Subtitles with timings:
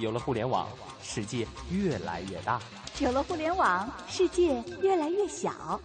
[0.00, 0.66] 有了互联网，
[1.02, 2.58] 世界越来越大；
[3.04, 5.78] 有了互联网，世界越来越小。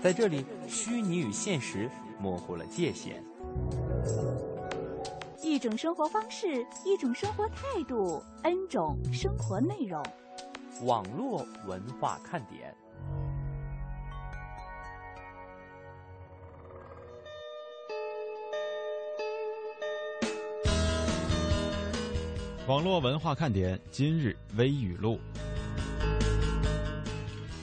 [0.00, 1.90] 在这里，虚拟与现实
[2.20, 3.20] 模糊了界限。
[5.42, 10.00] 一种生活方式，一种生活态度，N 种生活内容。
[10.84, 12.72] 网络文化看点。
[22.68, 25.18] 网络文化看点今日微语录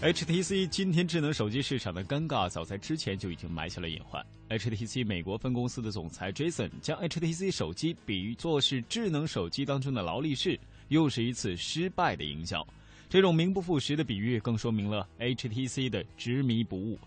[0.02, 4.26] ：HTC 今天智能手机市场的尴尬，早在之前就已经埋下了隐患。
[4.50, 12.66] HTC 美国分公司的总裁 Jason 将 HTC 手机比喻作是智能手机当中的劳力士，又是一次失败的营销。
[13.08, 16.98] 这种名不副实的比喻，更说明了 HTC 的执迷不悟。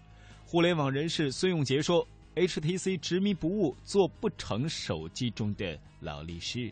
[0.47, 6.71] 互联网人士孙永杰说：“HTC 执迷不悟，做不成手机中的劳力士。”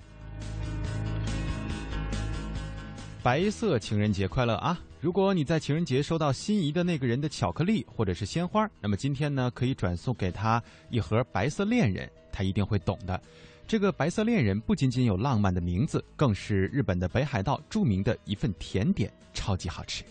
[3.27, 4.79] 白色情人节快乐啊！
[5.01, 13.21] 如果你在情人节收到心仪的那个人的巧克力或者是鲜花，那么今天呢，可以转送给他一盒白色恋人，他一定会懂的。
[13.67, 20.05] 这个白色恋人不仅仅有浪漫的名字，更是日本的北海道著名的一份甜点，超级好吃。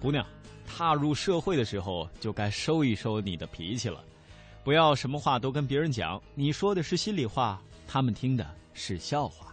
[0.00, 0.24] 姑娘，
[0.64, 4.00] 踏入社会的时候就该收一收你的脾气了，
[4.62, 9.51] 不要什么话都跟别人讲，你说的是心里话，他们听的是笑话。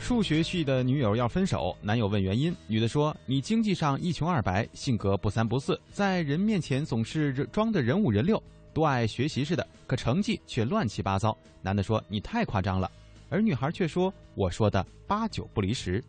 [0.00, 8.40] 数学系的女友要分手，男友问原因，女的说：“你经济上一穷二白，性格不三不四，在人面前总是装的人五人六，
[8.72, 12.88] 多爱学习似的，可成绩却乱七八糟。”男的说：“你太夸张了。”
[13.28, 16.02] 而女孩却说：“我说的八九不离十。”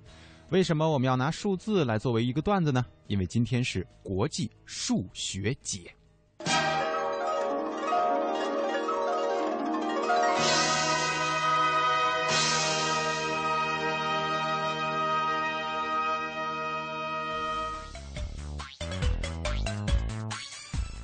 [0.49, 2.85] 为什么我们要拿数字来作为一个段子呢？
[3.07, 5.91] 因为今天是国际数学节。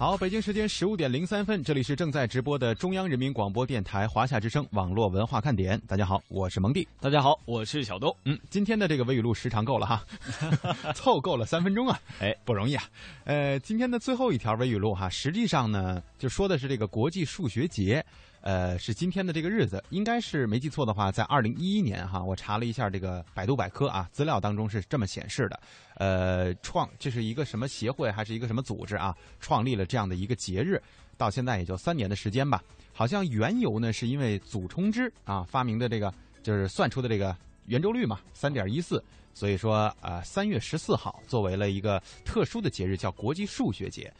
[0.03, 5.81] 好，北京时间十五点零三分，这里是正在直播的中央人民广播电台华夏之声网络文化看点。
[5.87, 6.85] 大家好，我是蒙蒂。
[6.99, 8.13] 大家好，我是小东。
[8.25, 10.03] 嗯，今天的这个微语录时长够了哈，
[10.93, 12.83] 凑够了三分钟啊，哎，不容易啊。
[13.23, 18.05] 呃，今天的最后一条微语录哈，实际上呢，就说的是这个国际数学节。
[18.43, 25.59] 呃，是今天的这个日子，应该是没记错的话，在二零一一年哈，我查了一下这个百度百科啊，资料当中是这么显示的。
[25.95, 29.15] 呃，创这是一个什么协会还是一个什么组织啊？
[29.39, 30.81] 创立了这样的一个节日，
[31.17, 32.61] 到现在也就三年的时间吧。
[32.91, 37.33] 好像缘由呢，是因为祖冲之啊发明的这个就是算出的这个
[37.67, 39.01] 圆周率嘛，三点一四，
[39.33, 44.13] 所以说呃三月十四号作为了一个特殊的节日，叫国际数学节。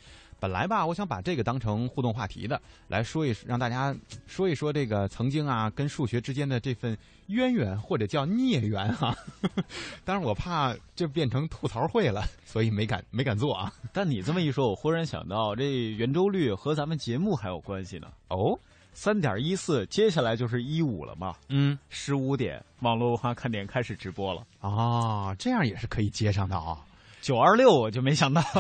[0.44, 3.96] 本来吧，我想把这个当成互动话题的来说一，让大家
[4.28, 9.16] 说一说这个曾经啊跟数学之间的这份渊源或者叫孽缘哈。
[10.04, 13.72] 但是我怕就变成吐槽会了，所以没敢没敢做啊。
[13.94, 18.10] 但你这么一说，我忽然想到，这圆周率和咱们节目还有关系呢。
[18.28, 18.60] 哦，
[18.92, 21.34] 三点一四，接下来就是一五了嘛。
[21.48, 26.78] 嗯，十五点，网络文化看点开始直播了啊，这样也是可以接上的啊。
[27.22, 28.44] 九二六，我就没想到。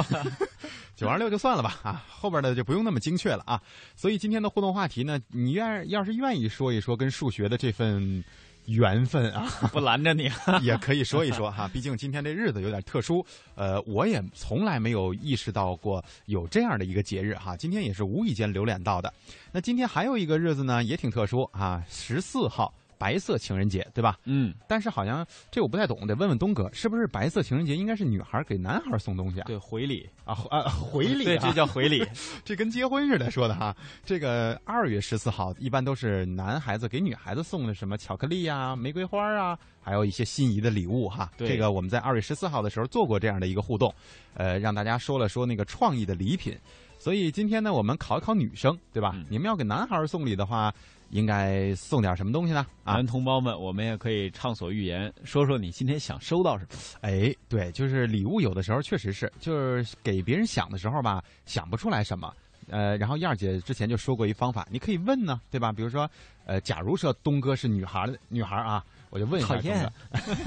[1.04, 3.62] 九二六就算了吧，啊，后边的就不用那么精确了啊。
[3.96, 8.24] 所以今天的互动话题呢，你愿要是愿意说一说跟数学的这份
[8.68, 10.32] 缘分啊， 不拦着你，
[10.64, 11.70] 也可以说一说哈。
[11.74, 13.26] 毕竟今天这日子有点特殊，
[13.56, 17.58] 呃，我也从来没有意识到过有这样的一个节日哈。
[17.58, 19.14] 今天也是无意间留恋到的。
[19.52, 22.74] 那今天还有一个日子呢，也挺特殊啊，十四号。
[23.04, 24.18] 白色情人节，对吧？
[24.24, 29.44] 嗯，但是好像这我不太懂，得问问东哥，是不是白色情人节应该是女孩给男孩送东西啊？
[29.46, 32.02] 对，回礼啊啊，回礼，对，这叫回礼，
[32.46, 33.76] 这跟结婚似的说的哈。
[34.06, 41.30] 这个二月十四号一般都是男孩子给女孩子送的什么巧克力呀、玫瑰花啊，还有一些心仪的礼物哈。
[41.38, 43.94] 这个我们在二月十四号的时候做过这样的一个互动，
[44.36, 46.58] 呃，让大家说了说那个创意的礼品。
[46.98, 49.14] 所以今天呢，我们考一考女生，对吧？
[49.30, 50.74] 你们要给男孩送礼的话。
[51.14, 52.66] 应该送点什么东西呢？
[52.84, 56.70] 男同胞们，我们也可以畅所欲言，说说你今天想收到什么？
[57.02, 62.34] 哎，对，就是礼物，有的时候确实是，就是给别人想的时候吧，想不出来什么。
[62.70, 65.72] 呃，然后燕儿姐之前就说过一方法，你可以问呢，对吧？
[65.72, 66.10] 比如说，
[66.46, 69.94] 呃，假如说东哥是女孩的女孩啊，我就问一下东哥，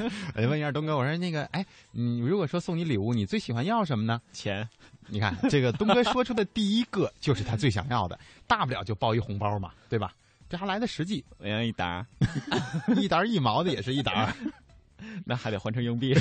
[0.34, 4.20] 我就问一下东哥，我说那个，哎，你如果说送你礼物，你最喜欢要什么呢？
[4.32, 4.68] 钱。
[5.08, 10.12] 你看这个东哥说出的第一个就是他最想要的，大不了就包一红包嘛，对吧？
[10.48, 12.06] 这还来的实际，我要一沓，
[12.96, 14.34] 一沓 一毛的也是一沓。
[15.26, 16.16] 那还得换成硬币。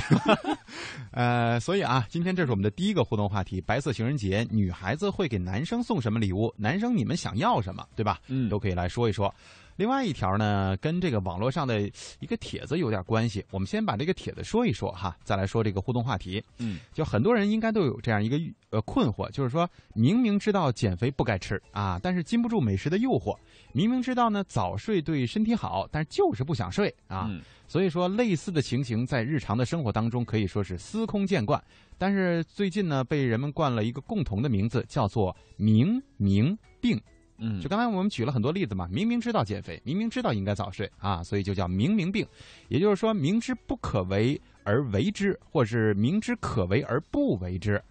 [1.10, 6.52] 呃，所以啊，今天这是我们的第一个互动话题：白色情人节，女孩子会给男生送什么礼物？
[6.58, 7.86] 男生你们想要什么？
[7.96, 8.20] 对吧？
[8.28, 9.34] 嗯都可以来说一说。
[9.76, 11.80] 另外一条呢，跟这个网络上的
[12.20, 13.44] 一个帖子有点关系。
[13.50, 16.42] 我们先把这个帖子说一说哈，再来说这个互动话题。
[16.58, 18.38] 嗯，就很多人应该都有这样一个
[18.70, 23.36] 呃困惑，就是说明明知道减肥不该吃啊，但是禁不住美食的诱惑；
[23.72, 27.26] 明明知道呢早睡对身体好，但是就是不想睡啊。
[27.28, 31.60] 嗯所以说，类似的情形在日常的生活当中可以说是司空见惯。
[31.98, 36.96] 但是最近呢，被人们冠了一个共同的名字，叫做“明明病”。
[37.38, 42.26] 嗯就刚才我们举了很多例子嘛，明明知道减肥，明明知道应该早睡啊，所以就叫明明病。
[42.68, 47.82] 也就是说，明知不可为而为之，或是明知可为而不为之。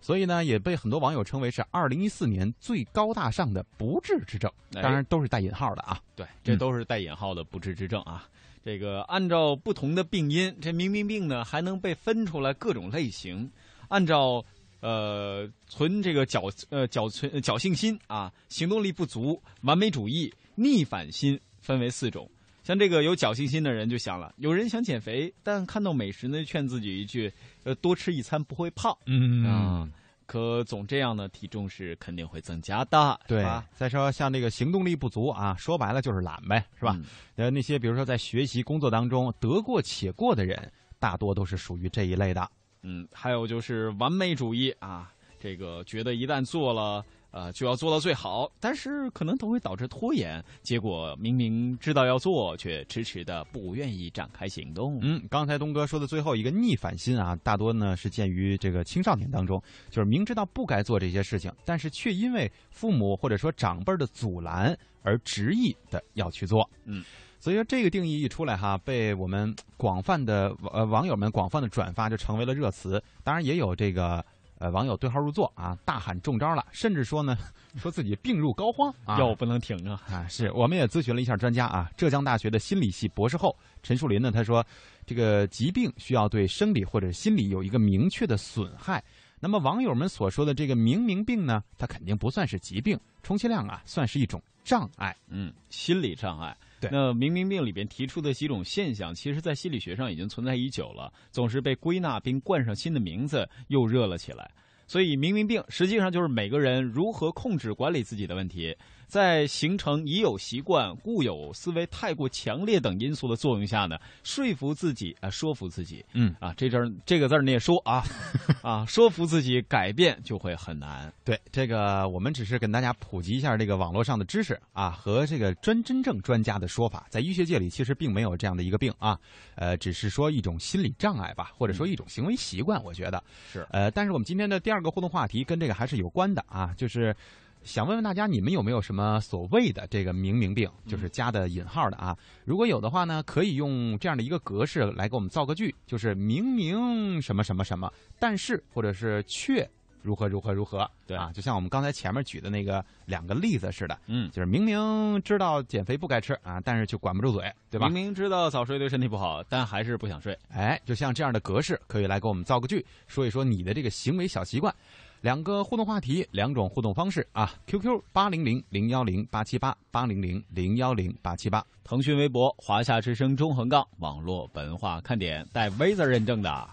[0.00, 6.00] 所以呢，也被很多网友称为是二零一四年最高大上的不治之症，哎当然都是带引号的啊。
[6.16, 8.28] 对，这都是带引号的不治之症啊。
[8.64, 13.50] 这个按照不同的病因，这明明病呢还能被分出来各种类型。
[13.88, 14.44] 按照
[14.82, 22.30] 呃存这个侥呃侥存呃侥幸心啊，行动力不足、完美主义、逆反心，分为四种。
[22.62, 27.32] 像这个有侥幸心的人就想了，有人想减肥，但看到美食呢，劝自己一句：
[27.64, 28.96] 呃，多吃一餐不会胖。
[29.06, 29.88] 嗯啊，
[30.26, 33.66] 可总这样呢，体重是肯定会增加的，对吧？。
[33.74, 36.94] 再说像这个行动力不足啊，说白了就是懒呗，是吧？
[36.96, 42.48] 嗯呃，那些比如说在学习、工作当中得过且过的人，大多都是属于这一类的。
[42.82, 54.98] 嗯，还有就是完美主义啊，这个觉得一旦做了，呃，就要做到最好，但是可能都会导致拖延，结果明明知道要做，却迟迟的不愿意展开行动。
[55.00, 66.68] 嗯，刚才东哥说的最后一个逆反心啊，大多呢是见于这个青少年当中，就是明知道不该做这些事情，但是却因为父母或者说长辈的阻拦而执意的要去做。
[66.84, 67.04] 嗯。
[67.42, 73.02] 所以说这个定义一出来哈，被我们广泛的呃网友们广泛的转发，就成为了热词。
[73.24, 74.24] 当然也有这个
[74.58, 77.36] 呃网友对号入座啊，大喊中招了，甚至说呢
[77.74, 80.00] 说自己病入膏肓啊，药不能停啊！
[80.08, 84.64] 啊，是，我们也咨询了一下专家啊，浙江大学的心理系博士后陈树林呢，他说，
[85.04, 89.02] 这个疾病需要对生理或者心理有一个明确的损害。
[89.40, 95.16] 那么网友们所说的这个明明病呢，它肯定不算是疾病，充其量啊算是一种障碍。
[95.26, 96.56] 嗯，心理障碍。
[96.90, 104.50] 那明明病里边提出的几种现象，其实在心理学上已经存在已久了，总是被归纳并冠上新的名字，又热了起来。
[104.86, 108.76] 所以，明明病实际上就是每个人如何控制管理自己的问题。
[109.12, 118.02] 在形成已有习惯、固有思维太过强烈等因素的作用下呢，说服自己啊、说服自己，嗯啊，这阵儿这个字儿你也说啊，
[118.64, 121.12] 啊，说服自己改变就会很难。
[121.26, 129.18] 对，这个我们只是跟大家普及一下这个网络上的知识啊，和这个专真正专家的说法，在医学界里其实并没有这样的一个病啊，
[129.56, 133.22] 呃，只是说一种心理障碍吧，或者说一种行为习惯，我觉得
[133.52, 137.14] 是呃，但是我们今天的第二个互动话题跟这个还是有关的啊，就是。
[137.64, 142.16] 想问问大家，你们有没有什么所谓的这个明明病，就是加的引号的啊？
[142.44, 149.68] 如果有的话呢，可以用这样的一个格式来给我们造个句，就是明明什么什么什么，但是或者是却
[150.02, 157.88] 如何如何如何，对啊，就像我们刚才前面举的那个两个例子似的，嗯，就是明明知道减肥不该吃啊，但是却管不住嘴，对吧？
[157.88, 160.36] 明明知道早睡对身体不好，但还是不想睡。
[160.48, 164.74] 哎，就像这样的格式，可以来给我们造个句，说一说你的这个行为小习惯。
[165.22, 171.64] 两个互动话题，两种互动方式啊，QQ 八零零零幺零八七八八零零零幺零八七八。
[171.84, 176.68] 腾讯微博、华夏之声中横杠网络文化看点带 V 字认证的。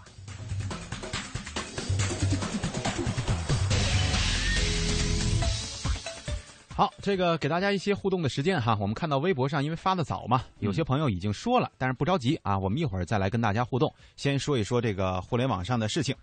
[6.74, 8.76] 好，这个给大家一些互动的时间哈。
[8.80, 13.94] 我们看到微博上，因为发的早嘛，有些朋友已经说了，但是不着急啊，我们一会儿再来跟大家互动。
[14.16, 16.16] 先说一说这个互联网上的事情，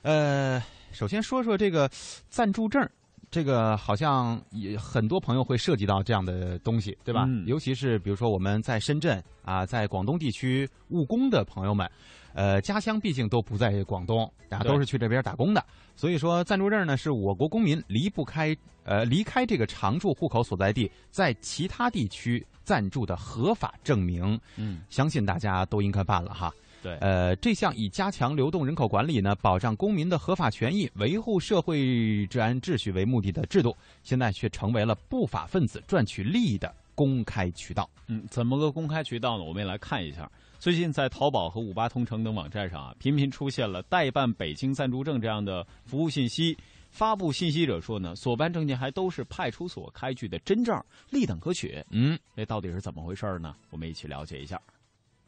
[0.00, 0.62] 呃，
[0.96, 1.88] 首先说说这个
[2.30, 2.88] 暂住证。
[3.28, 7.24] 这个好像也很多朋友会涉及到这样的东西，对吧？
[7.26, 11.90] 嗯尤其是比如说我们在深圳啊，在广东地区务工的朋友们，
[12.34, 15.62] 呃，家乡毕竟都不在广东，啊，对都是去这边打工的，
[15.96, 24.38] 所以说暂住证呢是我国公民离不开呃离开这个常住户口所在地，在其他地区暂住的合法证明。
[24.54, 26.54] 嗯，相信大家都应该办了哈。
[26.86, 37.90] 对，呃，这项以加强流动人口管理呢，保障公民的合法权益、维护社会治安秩序为目的的制度，现在却成为了不法分子赚取利益的公开渠道。
[38.06, 39.42] 嗯，怎么个公开渠道呢？
[39.42, 40.30] 我们也来看一下。
[40.60, 46.56] 最近在淘宝和五八同城等网站上啊，频频出现了代办北京暂住证这样的服务信息。
[46.88, 51.84] 发布信息者说呢，所办证件还都是派出所开具的真证，立等可取。
[51.90, 53.54] 嗯，这到底是怎么回事呢？
[53.70, 54.58] 我们一起了解一下。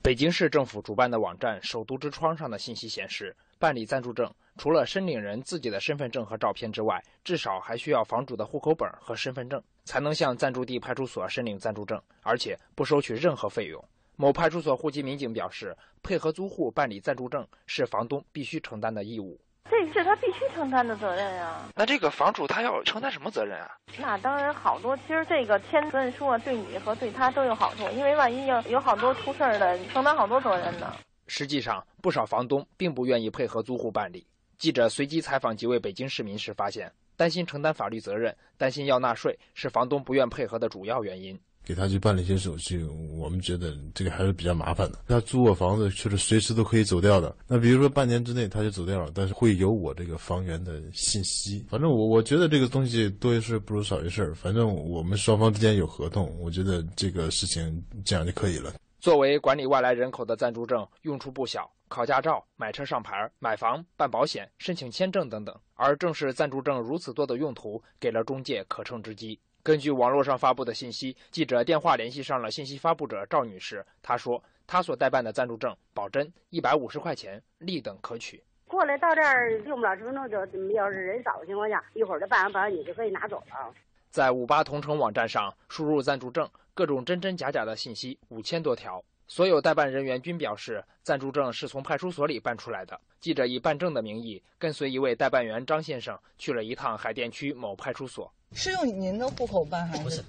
[0.08, 13.84] 北京市政府主办的网站“首都之窗”上的信息显示，办理暂住证，除了申领人自己的身份证和照片之外，至少还需要房主的户口本和身份证，才能向暂住地派出所申领暂住证，而且不收取任何费用。
[14.16, 19.38] 某派出所户籍民警表示，配合租户办理暂住证是房东必须承担的义务。
[19.70, 21.60] 这是他必须承担的责任呀。
[21.74, 23.70] 那这个房主他要承担什么责任啊？
[23.98, 30.94] 那当然好多，其实这个签责任书啊，对你和对他都有好处，因为万一要有好多出事儿的，承担好多责任呢。
[31.26, 34.26] 实际上，不少房东并不愿意配合租户办理。
[34.56, 41.38] 记者随机采访几位北京市民时发现，担心承担法律责任，担心要纳税，是房东不愿配合的主要原因。
[41.68, 42.82] 给他去办理一些手续，
[43.18, 45.00] 我们觉得这个还是比较麻烦的。
[45.06, 47.36] 他租我房子，确实随时都可以走掉的。
[47.46, 51.66] 那比如说半年之内他就走掉了，但是会有我这个房源的信息。
[51.68, 54.32] 反正我我觉得这个东西多一事不如少一事。
[54.34, 58.72] 反正我们双方之间有合同，我觉得这个事情这样就可以了。
[58.98, 65.54] 作为管理外来人口的暂住证，用处不小，考驾照、买车上牌、买房、办保险、申请签证等等。
[65.74, 69.38] 而正是暂住证如此多的用途，给了中介可乘之机。
[69.68, 73.84] 根据网络上发布的信息，记者电话联系上了信息发布者赵女士。
[74.00, 78.42] 她说，她所代办的暂住证保真，一百五十块钱，立等可取。
[78.66, 80.38] 过来到这儿用不了十分钟，就
[80.70, 83.74] 要是人少的情况下，一会儿就办完，完你就可以拿走了。
[84.08, 89.04] 在五八同城网站上输入暂住证，各种真真假假的信息五千多条。
[89.26, 92.98] 所有代办人员均表示，暂住证是从派出所里办出来的。
[93.20, 98.32] 记者以办证的名义，跟随一位代办员张先生去了一趟海淀区某派出所。
[98.54, 100.02] 是用您的户口办还是？
[100.02, 100.24] 不是，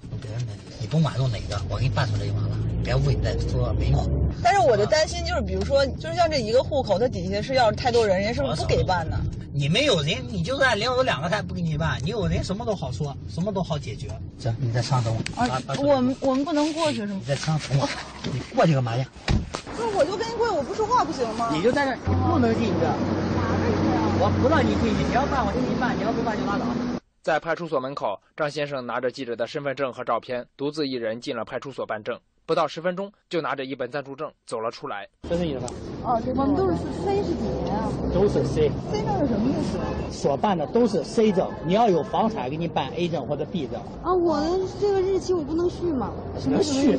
[0.78, 2.56] 你甭管用哪个，我给你办出来就完了。
[2.82, 4.08] 别问再说没用。
[4.42, 9.18] 但是我的担心就是，比如说，就是像这一个户口，它底下是要太多人，人是不是不给办呢？
[9.52, 11.98] 你没有人，你就算连我两个他也不给你办。
[12.02, 14.08] 你有人，什么都好说，什么都好解决。
[14.38, 15.42] 行，你在车上等我。
[15.42, 17.16] 啊，我们我们不能过去是吗？
[17.20, 17.88] 你在车上等我。
[18.32, 19.04] 你过去干嘛去？
[19.76, 21.50] 那我就跟你过去，我不说话不行吗？
[21.52, 22.74] 你就在这，你不能进去。
[24.22, 26.64] 我不让你进去，你要办我就给你办，你要不办就拉倒。
[27.22, 32.18] 在派出所门口，张先生拿着记者的身份证和照片，独自一人进了派出所办证。
[32.50, 35.06] 不到十分钟，就拿着一本暂住证走了出来。
[35.28, 35.68] 这是你的吧？
[36.02, 37.88] 哦，我们都是 C 是几年啊？
[38.12, 38.68] 都是 C。
[38.90, 39.78] C 证是什么意思？
[40.10, 43.80] 所办的都是 C 证，你要有房产，给你办 A 证或者 B 证。
[44.02, 46.10] 啊，我的这个日期我不能续吗？
[46.40, 46.98] 什么续？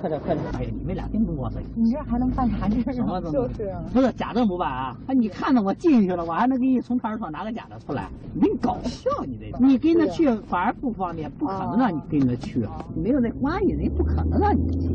[0.00, 0.42] 快点快点！
[0.54, 1.62] 哎，你们俩真不过分。
[1.74, 2.82] 你这还能办啥证？
[2.94, 3.30] 什么证？
[3.30, 3.84] 就是啊。
[3.92, 4.96] 不是假证不办啊？
[5.08, 8.08] 啊，你看着我进去了，我还能给你从派出所拿个假的出来？
[8.32, 9.58] 你搞笑你这！
[9.58, 12.66] 你跟着去反而不方便，不可能让你跟着去。
[12.94, 14.85] 没有那关系，人不可能让你进。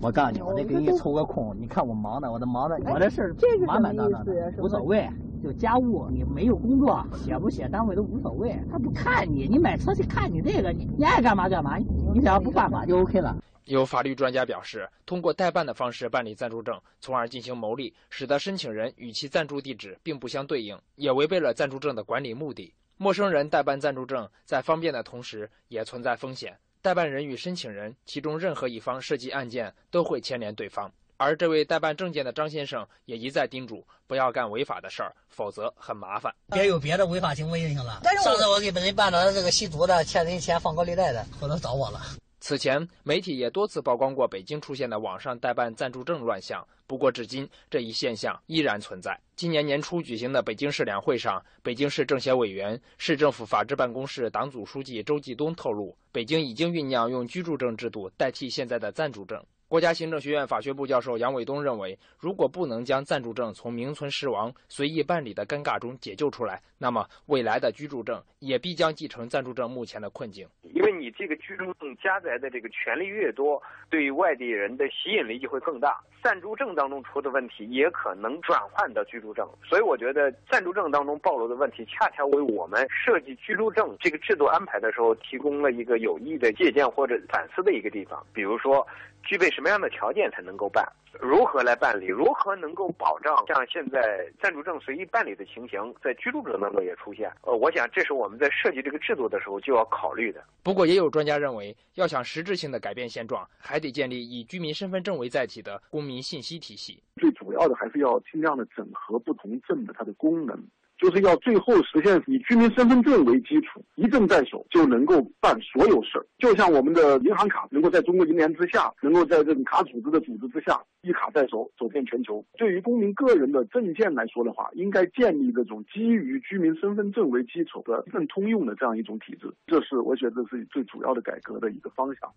[0.00, 1.56] 我告诉你，我得给你抽个空。
[1.58, 3.34] 你看我忙的，我都忙的，我这事儿
[3.66, 5.08] 满满当当的，无所谓。
[5.42, 8.58] 就家务，你没有工作，写不写单位都无所谓。
[8.70, 11.76] 他不看你，你买车去看你这个，你你爱干嘛干嘛。
[11.76, 13.36] 你只要不犯法就 OK 了。
[13.64, 22.72] 有法律专家表示，通过代办的方式办理暂住证，从而进行牟利，使得申请人与其暂住地址并不相对应，也违背了暂住证的管理目的。
[22.96, 26.56] 陌生人代办暂住证，在方便的同时，也存在风险。
[26.84, 30.92] 代办人与申请人其中任何一方涉及案件，都会牵连对方。
[31.16, 36.30] 而这位代办证件的张先生也一再叮嘱不要干违法的事儿，否则很麻烦。
[36.52, 38.00] 别有别的违法行为就行了。
[38.04, 42.02] 但是上次我给本人办了这个吸毒的、欠人钱、放高利贷的，回头找我了。
[42.38, 46.68] 此前，媒体也多次曝光过北京出现的网上代办暂住证乱象。
[46.86, 49.18] 不过，至今这一现象依然存在。
[49.36, 59.42] 今年年初举行的北京市两会上，北京市政协委员、市政府法制办公室党组书记周继东透露，北京已经酝酿用居住证制度代替现在的暂住证。
[59.66, 70.46] 国家行政学院法学部教授杨伟东认为，如果不能将暂住证从名存实亡、随意办理的尴尬中解救出来，那么未来的居住证也必将继承暂住证目前的困境。
[70.74, 75.98] 因为你这个居住证加载的这个权利越多，对外地人的吸引力就会更大。
[76.22, 79.48] 暂住证当中出的问题，也可能转换到居住证。
[79.68, 88.24] 所以我觉得暂住证当中暴露的问题，恰恰为我们设计居住证这个制度安排的时候，提供了一个有益的借鉴或者反思的一个地方。
[88.32, 88.86] 比如说。
[89.26, 90.84] 具备什么样的条件才能够办？
[91.20, 92.06] 如何来办理？
[92.06, 97.30] 如何能够保障像现在暂住证随意办理的情形在居住者当中也出现？
[97.42, 100.42] 呃，我想这是我们在设计这个制度的时候就要考虑的。
[100.64, 107.00] 不过，也有专家认为，要想实质性的改变现状，还得建立以居民身份证为载体的公民信息体系。
[107.20, 110.60] 最主要的还是要尽量的整合不同证的它的功能。
[110.98, 116.26] 就是要最后实现以居民身份证为基础，一证在手就能够办所有事儿。
[116.38, 122.44] 就像我们的银行卡能够在中国银联之下，能够在这种卡组织的组织之下，一卡在手，走遍全球。
[122.56, 129.52] 对于公民个人的证件来说的话，应该建立这种基于居民身份证为基础的一证通用的这样一种体制。
[129.66, 132.30] 这是我觉得是最主要的改革的一个方向。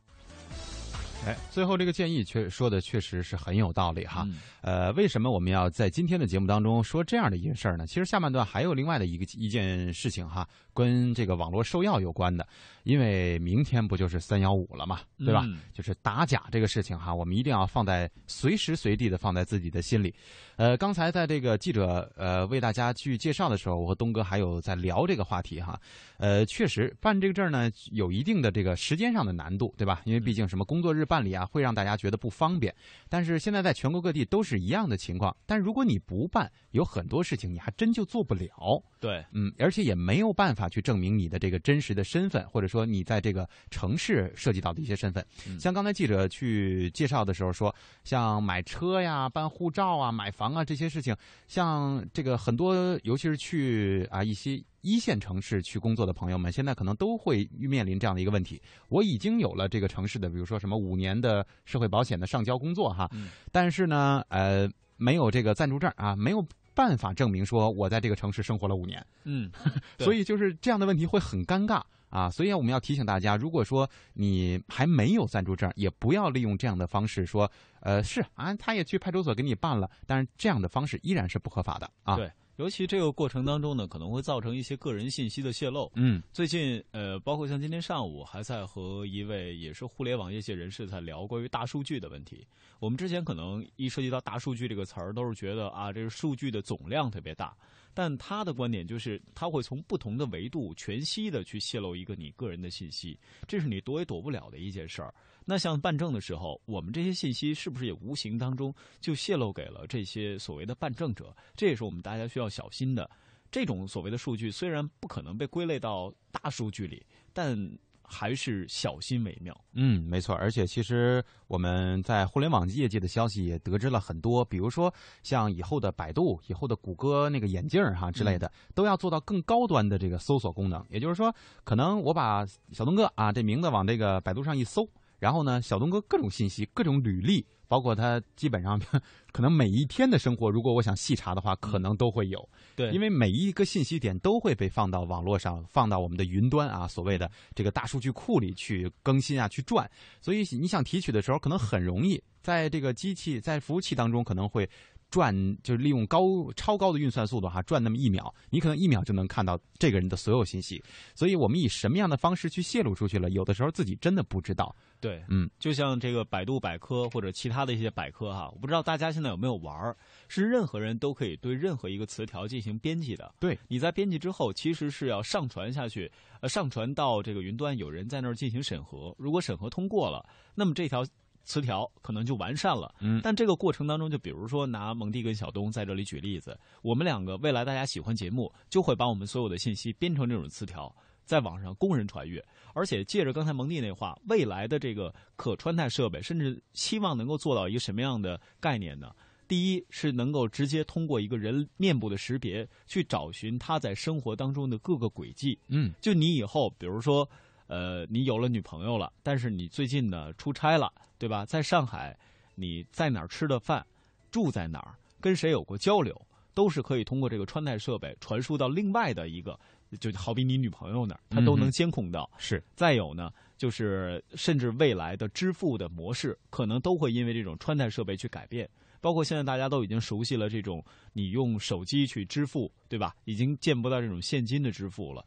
[1.27, 4.24] 哎，最后这个建议确说的确实是很有道理哈。
[4.25, 7.86] 嗯呃，为什么我们要在今天的节目当中说这样的一件事儿呢？
[7.86, 12.48] 其实下半段还有另外的一个一件事情哈，跟这个网络售药有关的。
[12.84, 15.43] 因为明天不就是三幺五了嘛，对吧？
[15.46, 20.15] 嗯就是打假这个事情哈，我们一定要放在随时随地的放在自己的心里。
[20.55, 25.77] 呃，刚才在这个记者呃为大家去介绍的时候，我和东哥还有在聊这个话题哈。
[26.17, 30.01] 呃，确实办这个证呢有一定的这个时间上的难度，对吧？
[30.05, 32.74] 因为毕竟什么工作日办理啊，会让大家觉得不方便。
[33.10, 38.81] 但是现在在全国各地都是一样的情况，但如果你不办，有很多事情你还真就做不了。
[39.00, 45.26] 对，嗯，而且也没有办法去证明你的这个真实的身份，或者说你在这个城市涉及到的一些身份。
[45.48, 51.16] 嗯像刚才记者去介绍的时候说，像买车呀、办护照啊、买房啊这些事情，
[51.48, 58.62] 像这个很多，尤其是去啊一些一线城市去工作的朋友们，现在可能都会面临这样的一个问题。
[58.90, 66.46] 我已经有了这个城市的，比如说什么五年的社会保险的上交工作哈，嗯但是呢，呃，没有这个暂住证啊，没有
[66.77, 69.03] 办法证明说我在这个城市生活了五年。
[69.24, 69.50] 嗯，
[69.98, 72.29] 所以就是这样的问题会很尴尬啊。
[72.29, 82.15] 所以我们要提醒大家，如果说你还没有暂住证，也不要利用这样的方式说，呃，是啊，他也去派出所给你办了，但是这样的方式依然是不合法的啊。
[82.15, 85.92] 对，尤其这个过程当中呢，可能会造成一些个人信息的泄露。
[85.94, 92.46] 嗯，最近呃，包括像今天上午还在和一位也是互联网业界人士在聊关于大数据的问题。
[92.80, 97.56] 我们之前可能一涉及到大数据这个词儿，都是觉得啊，这个数据的总量特别大。
[97.94, 105.14] 但他的观点就是，他会从不同的维度全息的去泄露一个你个人的信息，这是你躲也躲不了的一件事儿。
[105.50, 111.34] 那像办证的时候，我们这些信息是不是也无形当中就泄露给了这些所谓的办证者？
[111.56, 113.10] 这也是我们大家需要小心的。
[113.50, 117.01] 这种所谓的数据虽然不可能被归类到大数据里，
[117.32, 117.58] 但
[118.04, 119.58] 还是小心为妙。
[119.72, 130.86] 嗯，没错，而且其实我们在互联网业界的消息也得知了很多，比如说像以后的百度、以后的谷歌那个眼镜儿哈之类的，都要做到更高端的这个搜索功能。
[130.89, 134.86] 也就是说，可能我把小东哥啊这名字往这个百度上一搜，
[135.20, 138.80] 然后呢，小东哥各种信息、各种履历，包括他基本上
[139.32, 142.48] 可能每一天的生活，如果我想细查的话，可能都会有。
[142.75, 149.90] 对，因为每一个信息点都会被放到网络上，放到我们的云端啊，所谓的这个大数据库里去更新啊，去转。
[150.22, 154.70] 所以你想提取的时候，可能很容易，在这个机器在服务器当中可能会。
[155.09, 160.83] 转就是利用高超高的运算速度哈，转那么一秒，你可能一秒就能看到这个人的所有信息。
[161.15, 164.75] 所以我们以什么样的方式去泄露出去了，有的时候自己真的不知道。
[165.00, 169.96] 对，嗯，就像这个百度百科或者其他的一些百科哈，我不知道大家现在有没有玩儿，
[170.27, 173.33] 是任何人都可以对任何一个词条进行编辑的。
[173.39, 179.15] 对，你在编辑之后，其实是要上传下去，呃，上传到这个云端，有人在那儿进行审核。
[179.17, 181.05] 如果审核通过了，那么这条。
[181.48, 199.10] 词条可能就完善了，嗯，但这个过程当中，就比如说拿蒙蒂跟小东在这里举例子，我们两个未来大家喜欢节目，就会把我们所有的信息编成这种词条，在网上供人传阅，而且借着刚才蒙蒂那话，未来的这个可穿戴设备，甚至希望能够做到一个什么样的概念呢？
[199.48, 207.27] 第一是能够直接通过一个人面部的识别去找寻他在生活当中的各个轨迹，嗯，就你以后比如说。
[207.68, 211.46] 呃，你有了女朋友了，但是你最近呢出差了，对吧？
[211.46, 212.18] 在上海，
[212.56, 213.86] 你在哪儿吃的饭，
[214.32, 216.20] 住在哪儿，跟谁有过交流，
[216.53, 219.60] 都是可以通过这个穿戴设备传输到另外的一个，
[220.00, 222.30] 就好比你女朋友那儿，它都能监控到。
[222.34, 222.64] 嗯、是。
[222.75, 228.70] 再有呢，就是甚至未来的支付的模式，可能都会因为这种穿戴设备去改变。
[229.00, 233.16] 包括现在大家都已经熟悉了这种你用手机去支付，对吧？
[233.25, 235.24] 已经见不到这种现金的支付了。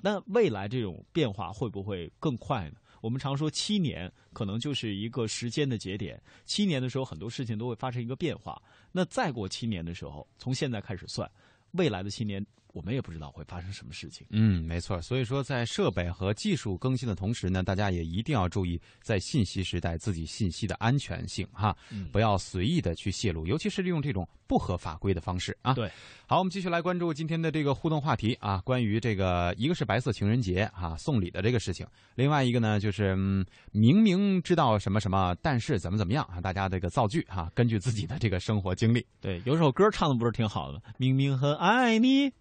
[0.00, 2.76] 那未来这种变化会不会更快呢？
[3.00, 8.60] 我们常说七年可能就是一个时间的节点，七年的时候很多事情都会发生一个变化。
[8.90, 11.30] 那再过七年的时候，从现在开始算，
[11.72, 12.44] 未来的七年
[12.74, 14.26] 我们也不知道会发生什么事情。
[14.30, 15.00] 嗯，没错。
[15.00, 25.72] 所以说，在设备和技术更新的同时呢，大家也一定要注意在信息时代自己信息的安全性哈，嗯、不要随意的去泄露，尤其是利用这种不合法规的方式啊。
[25.72, 25.90] 对。
[26.26, 36.40] 好，我们继续来关注今天的这个互动话题啊，关于这个一个是白色情人节啊送礼的这个事情，另外一个呢就是、嗯、明明知道什么什么，但是怎么怎么样啊？
[36.40, 39.06] 大家这个造句哈、啊，根据自己的这个生活经历。
[39.20, 42.32] 对，有首歌唱的不是挺好的，明明很爱你。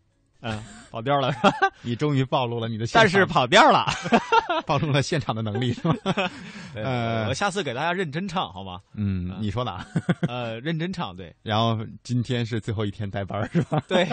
[0.44, 1.34] 嗯，跑调了，
[1.82, 3.86] 你终于暴露了你的，但是跑调了，
[4.68, 5.96] 暴露了现场的能力是吧？
[6.76, 8.82] 呃，我下次给大家认真唱好吗？
[8.94, 9.88] 嗯，你说的啊？
[10.28, 11.34] 呃，认真唱对。
[11.44, 13.82] 然后今天是最后一天带班是吧？
[13.88, 14.08] 对。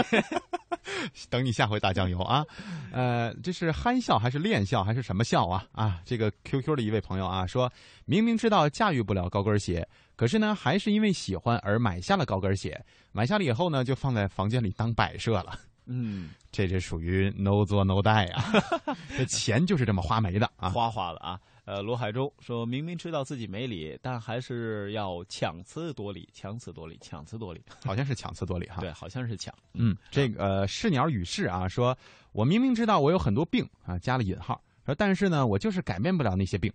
[1.28, 2.44] 等你下回打酱油啊。
[2.92, 5.64] 呃，这是憨笑还是恋笑还是什么笑啊？
[5.72, 7.70] 啊，这个 QQ 的一位朋友啊，说
[8.04, 12.80] 明明知道驾驭不了高跟鞋，可是呢，还是因为喜欢而买下了高跟鞋。
[13.12, 15.58] 买下了以后呢，就放在房间里当摆设了。
[15.86, 18.44] 嗯，这这属于 no 做 no die 啊，
[19.16, 21.40] 这钱就是这么花没的啊，花花了啊。
[21.66, 28.80] 呃，罗海洲说明明知道自己没理，但还是要强词夺理，强词夺理，强词夺理，好像是强词夺理哈。
[28.80, 29.54] 对，好像是强。
[29.74, 31.96] 嗯，这个呃，是鸟与世啊，说
[32.32, 36.72] 我明明知道我有很多病啊，加了引号，说但是呢，我就是改变不了那些病。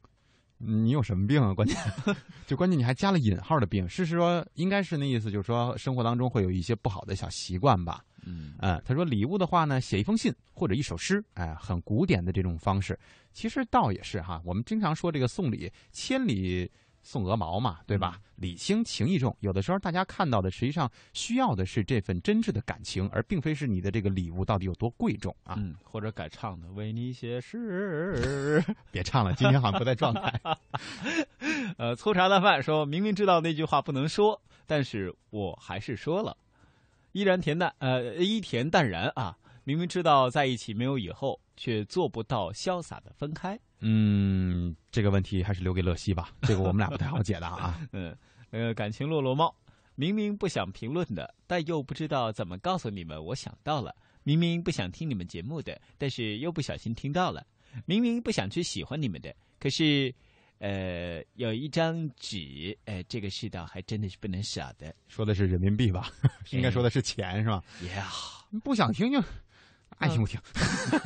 [0.58, 1.54] 你有什么病啊？
[1.54, 1.76] 关键
[2.48, 8.02] 就关键你还加了引号的病，是说应该是那意思，就是说生活当中会有一些不好的小习惯吧。
[8.26, 12.98] 嗯，呃，他说礼物的话呢，写一封信或者一首诗，哎，很古典的这种方式，
[13.32, 14.42] 其实倒也是哈。
[14.44, 16.70] 我们经常说这个送礼，千里
[17.04, 18.20] 送鹅毛嘛，对吧？
[18.36, 25.56] 礼轻情意重，有的时候大家看到的实际上需要的是这份真挚的感情，而并非是你的这个礼物到底有多贵重啊。
[25.58, 28.62] 嗯，或者改唱的为你写诗，
[28.92, 30.34] 别唱了，今天好像不在状态。
[31.78, 36.36] 呃，粗茶淡饭说明明知道那句话不能说，但是我还是说了。
[37.16, 39.38] 依然恬淡，呃，依恬淡然啊！
[39.64, 43.58] 明明知道在一起没有以后，却做不到潇洒的分开。
[43.80, 47.80] 嗯，这个问题还是留给乐西吧，这个我们俩不太好解答啊。
[47.94, 48.14] 嗯，
[48.52, 49.56] 呃，感情落落猫，
[49.96, 53.96] 明明不想评论的，但又不知道怎么告诉你们，我想到了。
[54.24, 57.48] 明明不想听你们节目的，但是又不小心听到了。
[57.86, 60.14] 明明不想去喜欢你们的，可是。
[60.60, 64.94] 呃，有一张纸，呃，这个世道还真的是不能少的。
[65.08, 66.10] 说的是人民币吧？
[66.52, 69.22] 应该说的是钱是吧？Yeah，不想听就
[69.98, 70.40] 爱听不听，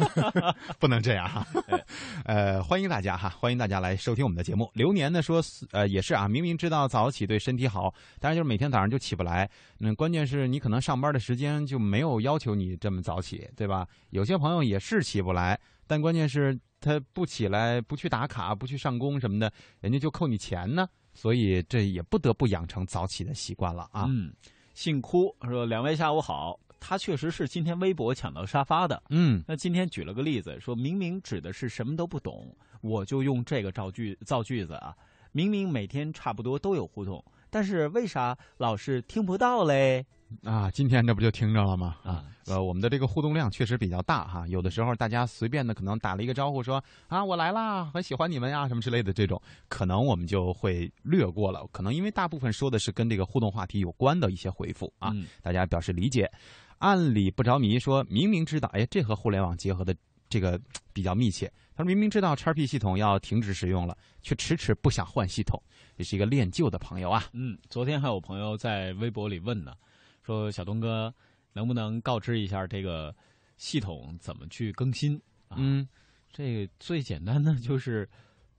[0.79, 1.45] 不能这样哈。
[2.25, 4.69] 呃，欢迎大家哈，欢迎大家来收听我们的节目。
[4.73, 9.47] 流年呢说，呃，也是啊，明明知道早起对身体好，但是就是每天早上就起不来。
[9.79, 13.87] 嗯，关键是你可能上班的时间就没有要求你这么早起，对吧？
[14.09, 15.59] 有些朋友也是起不来，
[15.89, 16.57] 但关键是。
[16.81, 20.87] 他不起来，不去打卡，不去上工什么的，人家就扣你钱呢。
[21.13, 24.05] 所以这也不得不养成早起的习惯了啊。
[24.07, 24.31] 嗯，
[24.73, 29.03] 姓哭说：“两位下午好。”他确实是今天微博抢到沙发的。
[29.09, 34.95] 嗯，那今天举了个例子，说明明指的是什么都不懂，我就用这个造句造句子啊。
[35.33, 40.05] 明明每天差不多都有互动，但是为啥老是听不到嘞？
[40.43, 41.97] 啊，今天这不就听着了吗？
[42.03, 44.47] 啊，呃，我们的这个互动量确实比较大哈。
[44.47, 51.65] 有的时候大家随便的可能打了一个招呼，说啊我来啦，很喜欢你们呀什么之类的这种，可能我们就会略过了。
[51.71, 55.11] 可能因为大部分说的是跟这个互动话题有关的一些回复啊，
[55.41, 56.29] 大家表示理解。
[56.77, 59.93] 按理不着迷，说明明知道，哎，这和互联网结合的
[60.29, 60.57] 这个
[60.93, 61.51] 比较密切。
[61.75, 65.61] 他说明明知道叉 P 系统要停止使用了，却迟迟不想换系统，
[65.97, 67.25] 也是一个恋旧的朋友啊。
[67.33, 69.73] 嗯，昨天还有朋友在微博里问呢。
[70.21, 71.13] 说小东哥，
[71.53, 73.15] 能不能告知一下这个
[73.57, 75.19] 系统怎么去更新？
[75.55, 75.87] 嗯，
[76.31, 78.07] 这个最简单的就是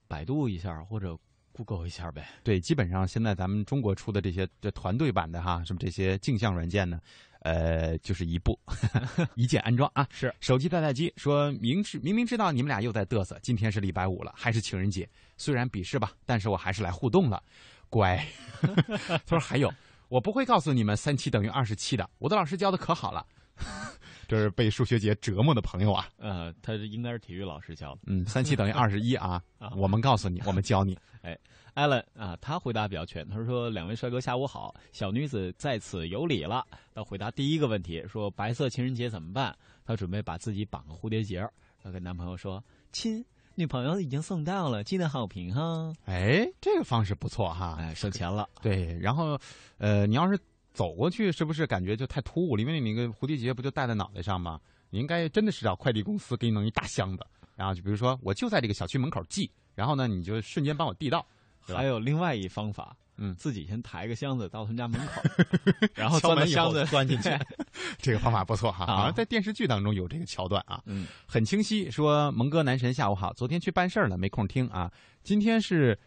[0.07, 1.17] 百度一下或者
[1.53, 2.27] Google 一下呗。
[2.43, 6.99] 对，基本上现在咱们中国出的这些这团队版的哈，什么这些镜像软件呢，
[7.39, 8.59] 呃，就是一步
[9.35, 10.05] 一键安装啊。
[10.11, 17.41] 是手机带待机，说明知明明知道你们俩又在嘚瑟，今天是礼拜五了，还是情人节，虽然鄙视吧，但是我还是来互动了，
[17.89, 18.21] 乖。
[19.07, 19.73] 他说还有。
[20.11, 23.25] 我不会告诉你们三七等于二十七的，我的老师教的可好了。
[24.27, 26.09] 这是被数学节折磨的朋友啊。
[26.17, 28.01] 呃，他应该是体育老师教的。
[28.07, 29.41] 嗯，三七等于二十一啊。
[29.73, 30.99] 我们告诉你，我们教你。
[31.23, 31.39] 哎
[31.75, 33.25] ，Allen 啊，他回答比较全。
[33.29, 39.57] 他说：“两位帅哥下午好，小女子在此有礼了。”要回答第一个问题，说白色情人节怎么办？
[39.85, 41.49] 她准备把自己绑个蝴蝶结。
[41.81, 43.23] 她跟男朋友说：“亲。”
[43.61, 45.93] 女朋友已经送到了，记得好评哈。
[46.05, 48.49] 哎，这个方式不错哈，哎，省钱了。
[48.59, 49.39] 对，然后，
[49.77, 50.35] 呃，你要是
[50.73, 52.61] 走过去，是不是感觉就太突兀了？
[52.63, 54.59] 因为你那个蝴蝶结不就戴在脑袋上吗？
[54.89, 57.23] 你应该真的是找快递公司给你弄一大箱子，
[57.55, 61.23] 然后就比如说，我就在这个小区门口寄，然后呢，你就瞬间帮我递到。
[61.59, 62.97] 还有另外一方法。
[63.23, 65.21] 嗯，自己先抬个箱子到他们家门口，
[65.93, 67.29] 然后钻箱子钻进去。
[68.01, 70.81] 这个方法不错哈，好像在电视剧当中有这个桥段啊。
[70.87, 71.89] 嗯，很清晰。
[71.91, 74.91] 说蒙哥男神下午好，昨天去办事儿了，没空听啊。
[75.23, 75.97] 今天是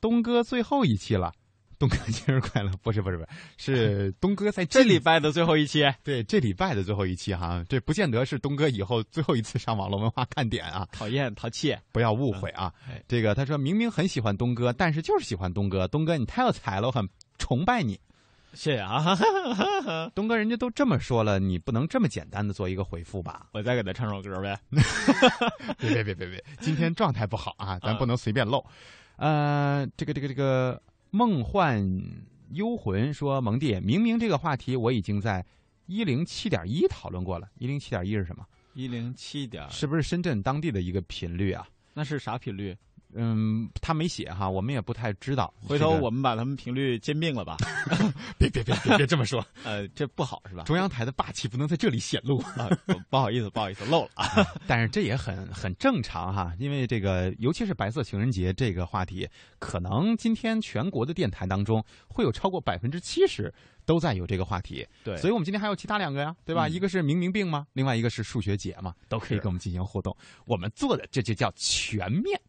[0.00, 1.32] 东哥最后一期了。
[1.78, 2.70] 东哥生日快乐！
[2.82, 3.24] 不是不是不
[3.58, 5.84] 是，是 东哥在这礼拜的最后一期。
[6.02, 10.88] 对，这礼拜的最后一期哈，这不见得是东哥以后最后一次上网络文化看点啊。
[10.90, 12.72] 讨厌淘气，不要误会啊。
[13.06, 15.86] 这个他说明明很喜欢东哥，但是就是喜欢东哥。
[15.86, 18.00] 东哥你太有才了，我很崇拜你。
[18.54, 19.14] 谢谢啊，
[20.14, 23.48] 东哥，人家都这么说了，你不能这么简单的做一个回复吧？
[23.52, 24.58] 我再给他唱首歌呗。
[25.78, 28.64] 别别别别别，今天状态不好啊，咱不能随便漏。
[29.16, 30.80] 呃，这个这个这个。
[31.10, 32.02] 梦幻
[32.50, 35.44] 幽魂说：“蒙弟，明明这个话题我已经在
[35.86, 38.44] 一零七点一讨论过了，一零七点一是什么？
[38.74, 41.66] 一零七点是不是深圳当地的一个频率啊？
[41.94, 42.76] 那是啥频率？
[43.14, 45.52] 嗯，他没写哈，我们也不太知道。
[45.60, 47.56] 回头我们把他们频率兼并了吧？
[48.38, 50.64] 别别别别别这么说， 呃，这不好是吧？
[50.64, 52.68] 中央台的霸气不能在这里显露 啊！
[53.08, 54.46] 不好意思，不好意思，漏了。
[54.66, 63.52] 但是这也很很正常哈，因为这个，尤其是白色情人节这个话题，可能今天全国的电台当中会有超过百分之七十。
[63.86, 66.66] 都在有这个话题，对，所以我们今天还有其他两个呀，对吧？
[66.66, 70.12] 一个是明明病吗，另外一个是数学节嘛，都可以跟我们进行互动。
[70.44, 72.40] 我们做的这就叫全面。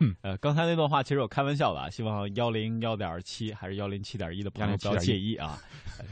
[0.00, 5.58] 嗯，呃，刚才那段话其实我开玩笑的啊，希望幺零幺点七还是幺零七点一的朋友不要介意啊，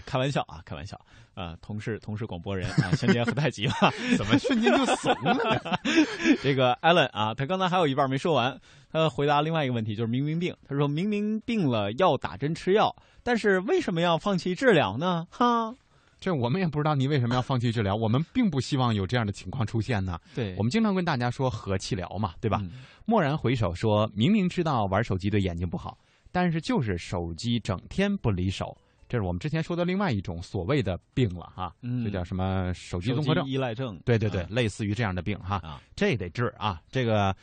[0.05, 1.01] 开玩笑啊，开玩笑
[1.35, 1.57] 啊。
[1.63, 3.75] 同事同事广播人啊，先别太急了，
[4.17, 5.79] 怎么瞬间就怂了？
[6.43, 8.59] 这个艾伦啊，他刚才还有一半没说完，
[8.91, 12.95] 他回答另外一个问题，就是明明病，他说明明病了要打针吃药。
[13.23, 15.27] 但是为什么要放弃治疗呢？
[15.31, 15.75] 哈，
[16.19, 17.95] 这我们也不知道你为什么要放弃治疗。
[17.95, 20.19] 我们并不希望有这样的情况出现呢。
[20.35, 22.63] 对，我们经常跟大家说和气疗嘛，对吧？
[23.07, 25.99] 蓦然回首，说明明知道玩手机对眼睛不好，
[26.33, 28.77] 但是就是手机整天不离手。
[29.09, 34.01] 这是我们之前说的另外一种所谓的病了哈，这叫什么手机综合症依赖症？
[34.05, 37.35] 对对对，类似于这样的病哈，这得治啊，这个。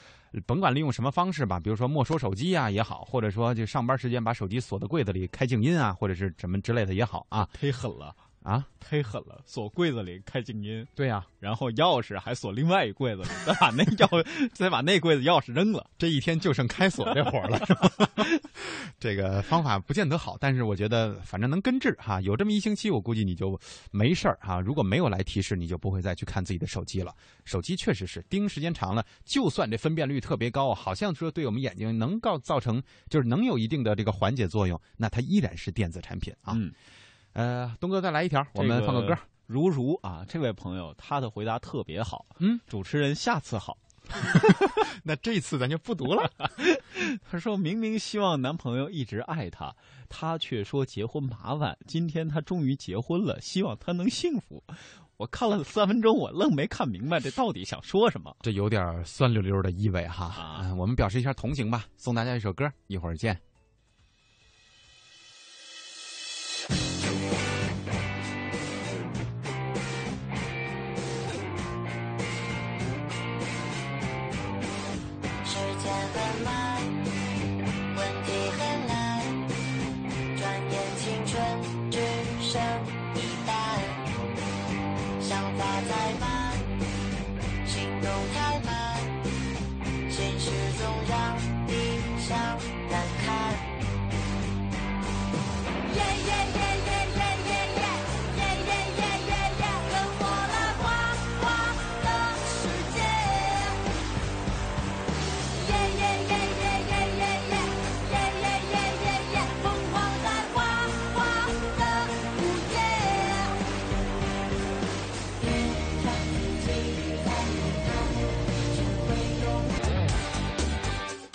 [0.47, 8.15] 甭管利用什么方式吧，比如说没收手机啊也好，或者说就上班时间把手机锁在柜子里开静音啊，或者是什么之类的也好啊，忒狠了。
[8.43, 9.41] 啊，忒狠了！
[9.45, 17.89] 锁柜子里开静音，对呀，然后钥匙还锁另外一柜子里， 再把那钥，再把那柜子钥匙扔了，这一天就剩开锁这活了，是吧？
[18.99, 22.19] 这个方法不见得好，但是我觉得反正能根治哈。
[22.21, 23.59] 有这么一星期，我估计你就
[23.91, 24.59] 没事儿哈。
[24.59, 27.15] 如果没有来提示，你就不会再去看自己的手机了。
[27.45, 36.57] 手机确实是盯时间长了，就算这分辨率特别高，好像说对我们眼睛能够造成就是能有一定的这个缓解作用，那它依然是电子产品啊。
[37.33, 39.17] 呃，东哥再来一条，我们放个歌。
[39.45, 42.25] 如如啊，这位朋友他的回答特别好。
[42.39, 43.77] 嗯，主持人下次好。
[45.03, 46.29] 那这次咱就不读了。
[47.29, 49.73] 他说明明希望男朋友一直爱她，
[50.09, 51.77] 她却说结婚麻烦。
[51.87, 54.63] 今天她终于结婚了，希望她能幸福。
[55.17, 58.35] 我看了三分钟，我愣没看明白这到底想说什么。
[58.41, 60.25] 这有点酸溜溜的意味哈。
[60.25, 63.39] 啊，我们表示一下同情吧，送大家一首歌，一会儿见。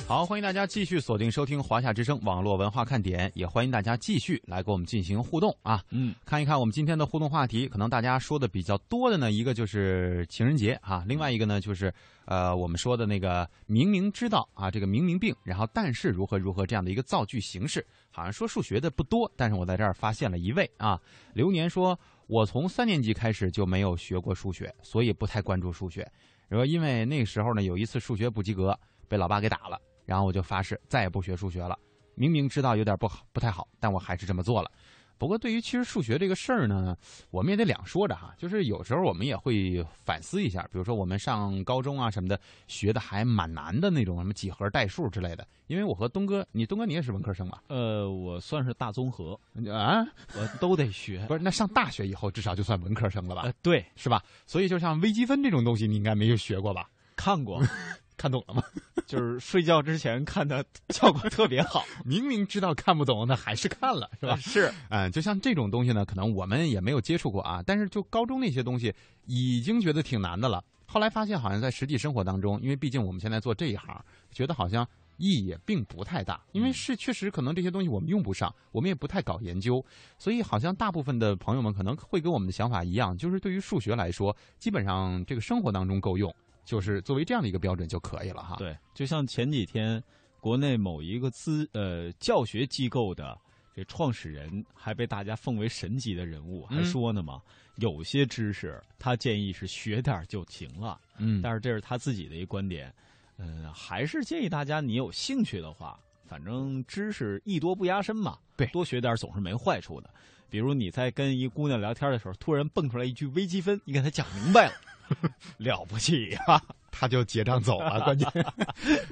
[0.08, 5.84] 好，欢迎大家继续锁定收听华夏之声网络文化看点，也欢迎大家继续来跟我们进行互动啊。
[5.90, 11.92] 嗯，看一看我们今天的互动话题，可能大家说的比较多的呢，一个就是情人节啊，另外一个呢就是
[12.24, 20.98] 呃我们说的那个明明知道啊这个明明病，然后但是如何如何这样的一个造句形式，好像说数学的不多，但是我在这儿发现了一位啊，
[21.34, 26.10] 流年说，我从三年级开始就没有学过数学，所以不太关注数学，
[26.48, 28.74] 然后因为那时候呢有一次数学不及格，
[29.06, 29.78] 被老爸给打了。
[30.08, 31.78] 然后我就发誓再也不学数学了。
[32.14, 34.70] 明明知道有点不好、不太好，但我还是这么做了。
[35.18, 36.96] 不过，对于其实数学这个事儿呢，
[37.30, 38.34] 我们也得两说着哈。
[38.38, 45.46] 就是有时候我们也会反思一下，比如说我们上高中啊什么的，学的还蛮难的那种，什么几何、代数之类的。
[45.66, 47.62] 因为我和东哥，你东哥你也是文科生吧？
[47.66, 49.38] 呃，我算是大综合
[49.70, 51.26] 啊，我都得学。
[51.26, 53.52] 不是，那上大学以后至少就算文科生了吧？
[53.60, 54.22] 对，是吧？
[54.46, 56.88] 所以就像微积分这种东西，你应该没有学过吧？
[57.14, 57.60] 看过。
[58.18, 58.62] 看懂了吗？
[59.06, 61.82] 就是睡觉之前看的 效果特别好。
[62.04, 64.36] 明明知道看不懂，那还是看了，是吧？
[64.36, 67.62] 是，嗯，就像这种东西呢，可能我们也没有接触过啊。
[67.64, 68.92] 但是就高中那些东西，
[69.24, 70.62] 已经觉得挺难的了。
[70.84, 74.86] 后来发现，好像在实际生活当中，因为毕竟我们现在做这一行，觉得好像
[75.18, 76.42] 意义也并不太大。
[76.52, 79.84] 因为是确实可能这些东西我们用不上，我们也不太搞研究，
[80.18, 86.34] 所以好像大部分的朋友们可能会跟我们的想法一样，就是对于数学来说，基本上这个生活当中够用。
[86.68, 88.56] 就是作为这样的一个标准就可以了哈。
[88.56, 90.02] 对，就像前几天
[90.38, 93.34] 国内某一个资呃教学机构的
[93.74, 97.40] 这创始人还被大家奉为神级的人物，嗯还说呢嘛，
[97.76, 101.00] 有些知识他建议是学点就行了。
[101.16, 102.94] 嗯但是这是他自己的一个观点，
[103.38, 110.10] 嗯、还是建议大家你有兴趣的话，反正知识艺多不压身嘛，对，多学点总是没坏处的。
[110.50, 114.72] 比如你在跟一姑娘聊天的时候，突然蹦出来一句微积分，你给她讲明白了，
[115.58, 118.28] 了不起呀、他就结账走了，关键。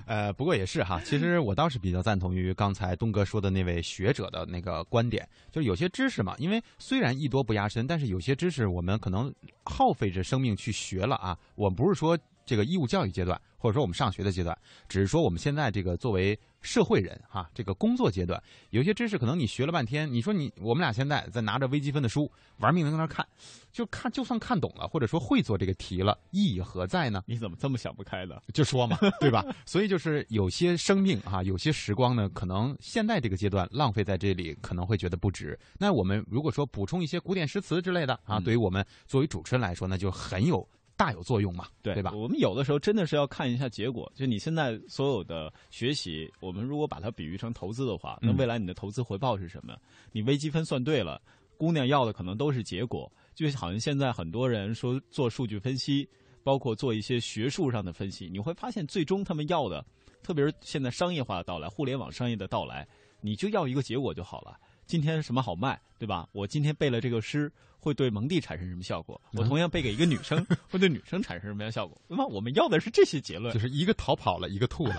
[0.06, 9.32] 呃，不过也是哈，其实我倒是比较赞同于刚才东哥说的那位学者的那个观点，就是有些知识嘛，因为虽然艺多不压身，但是有些知识我们可能
[9.64, 11.36] 耗费着生命去学了啊。
[11.54, 14.56] 我们不是说这个义务教育阶段，或者说我们上学的阶段，
[14.88, 23.26] 只是说我们现在这个作为社会人哈，这个工作阶段，有些知识可能你学了半天，你说你我们俩现在在拿着微积分的书玩命的在那看，
[23.72, 27.22] 就看就算看懂了，或者说会做这个题了，意义何在呢？
[27.26, 28.36] 你怎么这么想不开呢？
[28.54, 29.44] 就说嘛，对吧？
[29.66, 35.58] 所以就是有些生命啊，有些时光呢，可能现在这个阶段浪费在这里，可能会觉得不值。
[35.78, 42.12] 那我们如果说补充一些古典诗词之类的啊，嗯对于我们作为主持人来说，那就很有大有作用嘛，对对吧？
[42.12, 44.10] 我们有的时候真的是要看一下结果。
[44.14, 49.76] 就你现在所有的学习，我们如果把它比喻成投资的话，那嗯未来你的投资回报是什么？
[50.10, 51.20] 你微积分算对了，
[51.58, 53.10] 姑娘要的可能都是结果。
[53.34, 56.08] 就好像现在很多人说做数据分析，
[56.42, 59.84] 包括做一些学术上的分析，你会发现最终他们要的，
[60.22, 62.88] 特别是现在商业化的到来，互联网商业的到来，
[63.20, 64.58] 你就要一个结果就好了。
[64.86, 66.28] 今天什么好卖，对吧？
[66.32, 69.20] 我今天背了这个诗，会对蒙蒂产生什么效果？
[69.32, 72.00] 我同样背给一个女生， 会对女生产生什么样效果？
[72.08, 73.52] 那么我们要的是这些结论。
[73.52, 74.94] 就是一个逃跑了，一个吐了。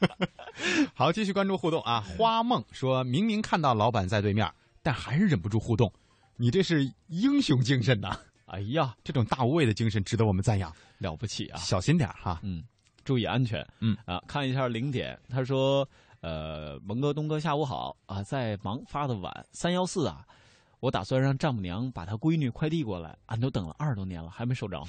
[0.94, 2.00] 好，继续关注互动啊！
[2.00, 4.50] 花梦说明明看到老板在对面，
[4.82, 5.92] 但还是忍不住互动，
[6.36, 8.18] 你这是英雄精神呐！
[8.46, 11.58] 哎呀，这种大无畏的精神值得我们赞扬，了不起啊！
[11.58, 12.62] 小心点儿哈，嗯，
[13.04, 13.66] 注意安全。
[13.78, 15.88] 嗯啊，看一下零点，他说，
[16.20, 20.26] 呃，蒙哥、东哥下午好啊，在忙发的晚，三幺四啊，
[20.80, 24.88] 我打算让丈母娘把她闺女快递过来，俺都等了二十多年了，还没收着呢。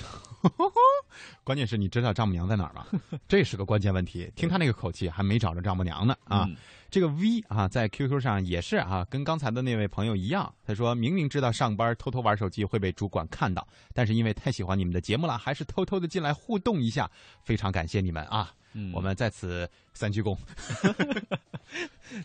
[1.43, 2.85] 关键是你知道丈母娘在哪儿吗？
[3.27, 4.31] 这是个关键问题。
[4.35, 6.45] 听他那个口气，还没找着丈母娘呢啊！
[6.47, 6.55] 嗯
[6.91, 17.09] 这个 V 啊，在 QQ 上也是啊，跟刚才的那位朋友一样，他说明明知道上班偷偷玩手机会被主管看到，但是因为太喜欢你们的节目了，还是偷偷的进来互动一下，
[17.45, 18.53] 非常感谢你们啊！
[18.73, 20.37] 嗯我们在此三鞠躬。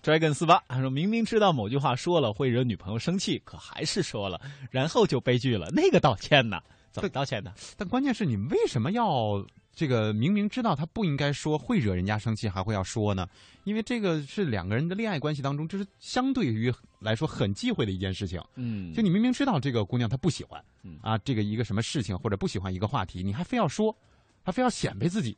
[0.02, 5.70] Dragon 四八，他说明明知道某句话说了会惹女朋友生气，可还是说了，然后就悲剧了。
[5.70, 6.60] 那个道歉呢？
[6.90, 7.52] 怎么道歉呢？
[7.76, 9.46] 但关键是你为什么要
[9.76, 13.28] 这个明明知道他不应该说，会惹人家生气，还会要说呢？
[13.64, 18.42] 因为这个是两个人的恋爱关系当中，这是相对于来说很忌讳的一件事情。
[18.54, 23.94] 嗯就你明明知道这个姑娘她不喜欢，嗯啊，这个一个什么事情或者不喜欢一个话题，你还非要说，
[24.42, 25.36] 还非要显摆自己，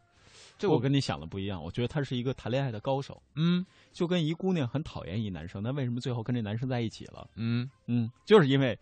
[0.56, 3.20] 这我跟你想的不一样，我觉得他是一个谈恋爱的高手。
[3.34, 7.28] 嗯就跟一姑娘很讨厌一男生，那为什么最后跟这男生在一起了？
[7.34, 8.78] 嗯嗯，就是因为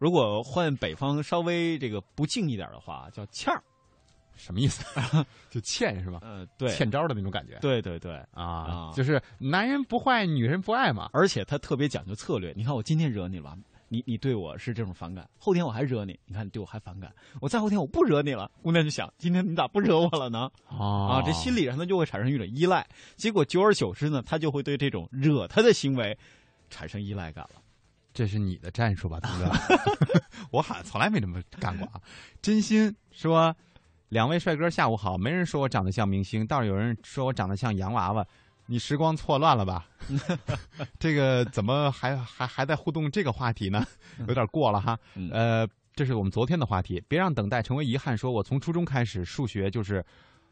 [0.00, 3.62] 如果换北方稍微这个不敬一点的话，叫欠儿，
[4.36, 4.84] 什么意思？
[5.50, 6.20] 就欠是吧？
[6.22, 7.58] 嗯、对，欠招的那种感觉。
[7.60, 11.10] 对对对啊啊，就是男人不坏，女人不爱嘛。
[11.12, 12.52] 而且他特别讲究策略。
[12.56, 13.56] 你看我今天惹你了吧，
[13.88, 20.50] 你你对我是这种反感，后天我还惹你，你看你对我还反感，我再后天我不惹你了，姑娘就想今天你咋不惹我了呢？
[20.68, 26.16] 哦啊，这心理上他就会产生一种依赖，结果久而久之呢，他就会对这种惹他的行为
[26.68, 27.62] 产生依赖感了。
[28.12, 29.50] 这是你的战术吧， 大哥？
[30.50, 32.00] 我好像从来没这么干过啊！
[32.40, 33.54] 真心说，
[34.16, 35.18] 两位帅哥下午好。
[35.18, 38.26] 没人说我长得像明星，倒是有人说我长得像洋娃娃。
[38.64, 39.86] 你时光错乱了吧？
[40.98, 43.86] 这个怎么还还还在互动这个话题呢？
[44.26, 44.98] 有点过了哈。
[45.16, 48.16] 嗯呃，这是我们昨天的话题，别让等待成为遗憾。
[48.16, 50.02] 说我从初中开始数学就是，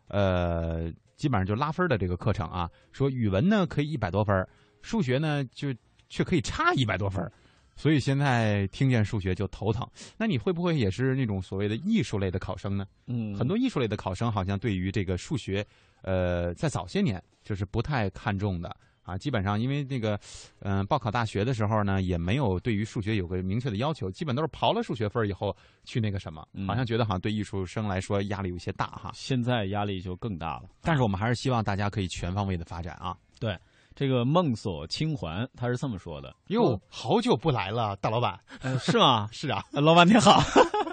[0.09, 2.71] 呃，基本上就拉分的这个课程啊。
[2.93, 4.47] 说语文呢可以一百多分，
[4.83, 5.75] 数学呢就
[6.11, 7.33] 却可以差一百多分儿。
[7.77, 9.87] 所以现在听见数学就头疼。
[10.17, 12.87] 那你会不会也是那种所谓的艺术类的考生呢？
[13.07, 15.67] 嗯很多艺术类的考生好像对于这个数学，
[16.03, 19.19] 呃，在早些年就是不太看重的啊。
[19.19, 20.19] 基本上因为那个，
[20.61, 29.11] 嗯、报考大学的时候呢，也没有对于数学有个明确的要求，基本都是刨了数学分以后去那个什么，嗯好像觉得好像对艺术生来说压力有些大哈。
[29.15, 30.69] 现在压力就更大了。
[30.81, 33.17] 但是我们还是希望大家可以全方位的发展啊。
[33.41, 33.59] 对，
[33.95, 38.39] 这个梦锁清环他是这么说的，哟，好久不来了，大老板。
[38.61, 39.29] 呃，是吗？
[39.33, 40.43] 是啊，呃老板你好，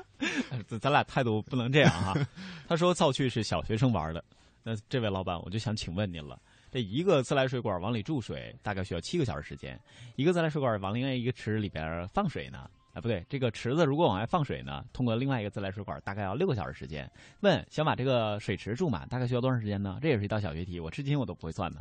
[0.68, 2.14] 咱咱俩态度不能这样哈。
[2.70, 4.24] 他说造句是小学生玩的，
[4.64, 9.80] 那这位老板我就想请问您了，这一个自来水管往里注水大概需要七个小时时间，
[10.16, 17.10] 一个自来水管往另外一个池里边放水呢，哎，不对，这个池子如果往外放水呢，通过另外一个自来水管，大概要六个小时时间。
[17.40, 19.98] 问想把这个水池注满，大概需要多长时间呢？
[20.02, 21.78] 这也是一道小学题，我至今我都不会算的。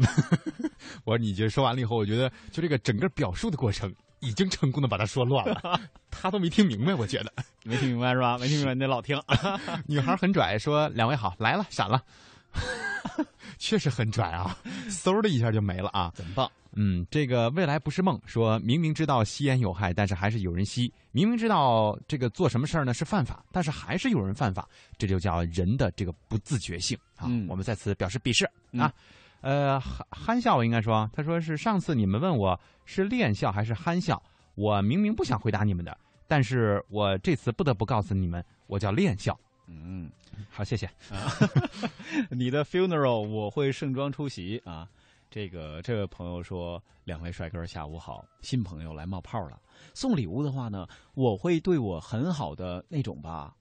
[1.05, 5.81] 我说你觉得说完了以后，我觉得就这个整个表述的过程已经成功的把它说乱了，
[6.11, 7.33] 他都没听明白，我觉得
[7.65, 8.39] 没听明白是吧？
[8.39, 9.21] 没听明白你得老听。
[9.87, 12.03] 女孩很拽，说两位好，来了，闪了。
[13.59, 14.57] 确实很拽啊，
[14.89, 16.51] 嗖的一下就没了啊，真棒。
[16.73, 27.27] 嗯，这个未来不是梦，说明明知道吸烟有害，但是还是有人吸；明明知道这个做什么事儿呢是犯法，但是还是有人犯法，这就叫人的这个不自觉性啊。
[27.49, 28.49] 我们在此表示鄙视
[28.79, 28.93] 啊。
[29.41, 34.23] 呃，憨憨笑应该说，他说是上次你们问我是恋笑还是憨笑，
[34.55, 35.97] 我明明不想回答你们的，
[36.29, 39.39] 但是我这次不得不告诉你们，我叫恋笑。
[39.71, 40.11] 嗯，
[40.51, 40.87] 好，谢谢。
[41.11, 41.31] 啊
[42.31, 44.89] 你的 funeral 我会盛装出席啊。
[45.31, 49.61] 这个这位朋友说：“两位帅哥，下午好，新朋友来冒泡了。
[49.95, 53.55] 送礼物的话呢，我会对我很好的那种吧，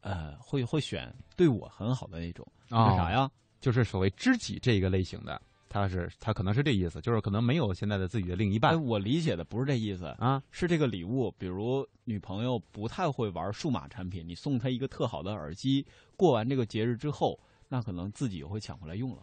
[0.00, 2.46] 呃，会会选对我很好的那种。
[2.70, 3.30] 啊，啥呀？
[3.60, 5.40] 就是所谓知己这个类型的，
[5.74, 8.74] 他是他可能是这意思，就是可能没有现在的自己的另一半。
[8.74, 15.84] 哎，我理解的不是这意思啊，是这个礼物，比如女朋友不太会玩数码产品，你送她一个特好的耳机，
[16.16, 17.36] 过完这个节日之后，
[17.68, 19.22] 那可能自己会抢回来用了。”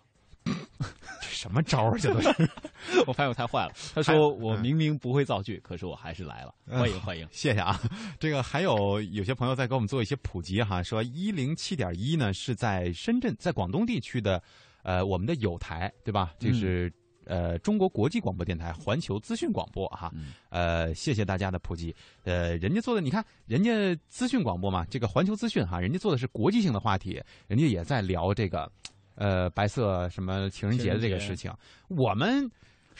[1.22, 1.98] 这什么招儿？
[1.98, 2.28] 这都是
[3.08, 3.72] 我发现我太坏了。
[3.94, 7.80] 他说：“我明明不会造句，可是我还是来了。”欢迎欢迎，谢谢啊！
[8.20, 14.42] 这个还有有些朋友在给我们做一些普及哈，说一零七点一呢是在深圳，在广东地区的，
[14.84, 16.34] 呃，我们的友台对吧？
[16.40, 16.92] 就是
[17.26, 20.12] 呃中国国际广播电台环球资讯广播哈。
[20.50, 21.96] 呃，谢谢大家的普及。
[22.24, 23.72] 呃，人家做的你看，人家
[24.08, 28.72] 资讯广播嘛，这个环球资讯哈，人家做的是国际性的话题，人家也在聊这个。
[29.16, 31.52] 呃，白色什么情人节的这个事情，
[31.90, 32.50] 我们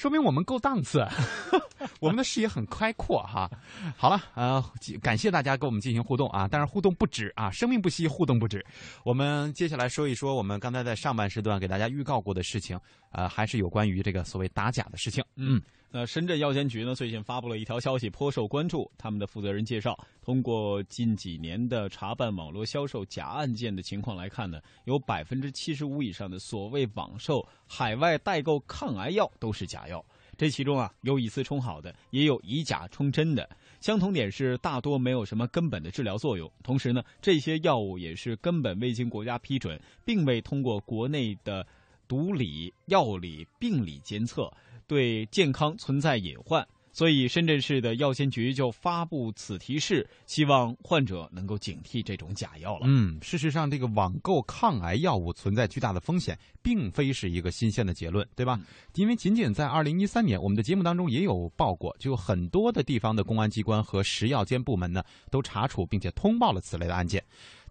[0.02, 1.08] 说明我们够档次，
[2.02, 3.48] 我们的视野很开阔哈。
[3.96, 4.64] 好了，呃，
[5.00, 8.66] 感谢大家跟我们进行互动啊，但是互动不止啊，生命不息，互动不止。
[9.06, 12.80] 我们接下来说一说我们刚才在上半时段给大家预告过的事情，
[13.12, 15.24] 呃，还是有关于这个所谓打假的事情。
[15.36, 15.62] 嗯。
[15.94, 16.96] 那深圳药监局呢？
[16.96, 18.90] 最近发布了一条消息，颇受关注。
[18.98, 30.02] 他们的负责人介绍，通过近几年的查办网络销售假案件的情况来看呢，有百分之七十五以上的所谓网售海外代购抗癌药都是假药。
[30.38, 33.50] 这其中啊，有以次充好的，也有以假充真的。
[33.82, 36.50] 相同点是，大多没有什么根本的治疗作用。
[36.64, 41.68] 同时呢，这些药物也是根本未经国家批准，并未通过国内的
[42.12, 44.52] 毒理、药理、病理监测。
[44.88, 52.82] 对健康存在隐患，所以深圳市的药监局就发布此提示，希望患者能够警惕这种假药了。
[52.90, 58.60] 嗯，事实上，这个网购抗癌药物存在巨大的风险，并非是一个新鲜的结论，对吧？
[58.96, 67.24] 因为仅仅在二零一三年，我们的节目当中也有报过，就很多的地方的公安机关和食药监部门呢，都查处并且通报了此类的案件。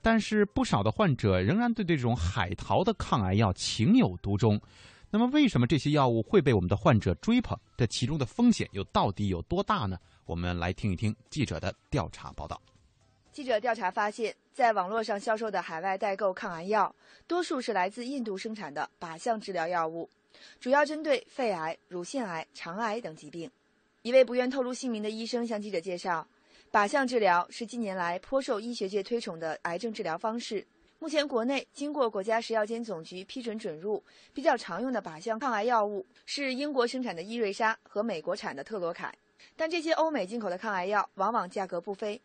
[0.02, 4.60] 但是，不少的患者仍然对这种海淘的抗癌药情有独钟。
[5.10, 7.58] 那么，为什么这些药物会被我们的患者追捧？
[7.76, 9.98] 这其中的风险又到底有多大呢？
[10.24, 12.60] 我们来听一听记者的调查报道。
[13.32, 16.94] 记者调查发现，在网络上销售的海外代购抗癌药，
[17.26, 20.08] 多数是来自印度生产的靶向治疗药物，
[20.60, 23.50] 主要针对肺癌、乳腺癌、肠癌等疾病。
[24.02, 26.26] 一位不愿透露姓名的医生向记者介绍，
[26.72, 30.64] 靶向治疗是近年来颇受医学界推崇的癌症治疗方式。
[31.00, 34.00] 目前，国内经过国家食药监总局批准准入
[34.32, 39.12] 比较常用的靶向抗癌药物是英国生产的伊瑞莎和美国产的特罗凯，
[39.56, 42.20] 但这些欧美进口的抗癌药往往价格不菲。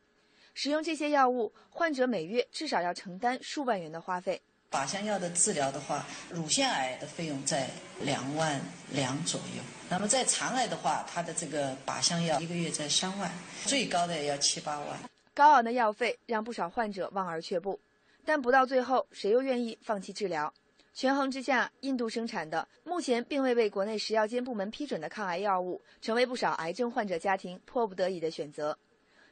[0.53, 4.39] 使用这些药物，患者每月至少要承担数万元的花费。
[4.75, 7.69] 靶向药的治疗的话，乳腺癌的费用在
[8.01, 8.59] 两万
[8.91, 13.31] 两左右，那么在肠癌的话，它的这个靶向药一个月在三万，
[13.63, 14.99] 最高的要七八万。
[15.33, 17.79] 高昂的药费让不少患者望而却步。
[18.25, 20.53] 但不到最后，谁又愿意放弃治疗？
[20.93, 28.77] 权衡之下，印度生产的、目前并未被国内食药监部门批准的抗癌药物，成为不少癌症患者家庭迫不得已的选择。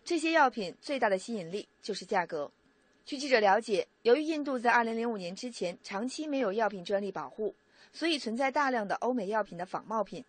[0.05, 2.49] 这些药品最大的吸引力就是价格。
[3.05, 7.53] 据记者了解，由于印度在2005年之前长期没有药品专利保护，
[7.91, 10.23] 所以存在大量的欧美药品的仿冒品。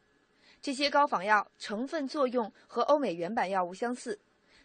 [0.61, 4.18] 这些高仿药成分作用和欧美原版药物相似，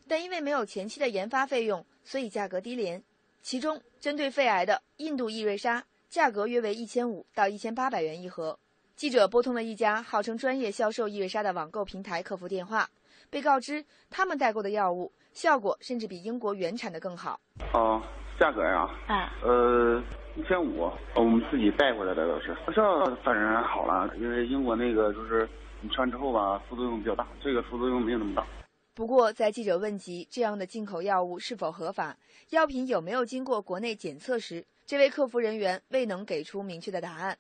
[0.08, 3.04] 但因为没有前期的研发费用，所以价格低廉。
[3.44, 8.58] 其中，针对肺癌的印度易瑞莎价格约为一千五到一千八百元一盒。
[9.00, 12.86] 记者拨通了一家号称专业销售伊瑞莎的网购平台客服电话，
[13.30, 17.40] 被告知他们代购的药物效果甚至比英国原产的更好。
[17.74, 18.02] 哦，
[18.38, 18.90] 价格呀？
[19.08, 19.32] 啊。
[19.42, 20.04] 呃，
[20.36, 22.54] 一千五，我们自己带回来的都是。
[22.76, 25.48] 这反正好了，因为英国那个就是
[25.80, 28.46] 你吃完之后吧，副作用比较大，这个副作用没有那么大。
[28.94, 32.18] 不过，在记者问及这样的进口药物是否合法，
[32.50, 37.38] 药品有没有经过国内检测时，这位客服人员未能给出明确的答案。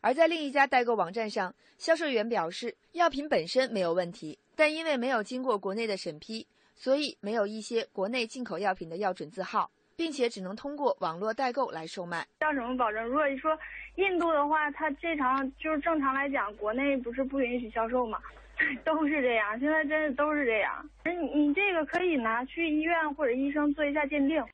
[0.00, 12.26] 而在另一家代购网站上，销售员表示，药品本身没有问题，但因为没有经过国内的审批，所以没有一些国内进口药品的药准字号，并且只能通过网络代购来售卖。
[12.40, 13.04] 要怎么保证？
[13.04, 13.58] 如果说
[13.96, 18.20] 印度的话，它这常就是正常来讲，国内不是不允许销售吗？
[18.84, 20.88] 都是这样，现在真的都是这样。
[21.04, 24.44] 你你这个可以拿去医院或者医生做一下鉴定。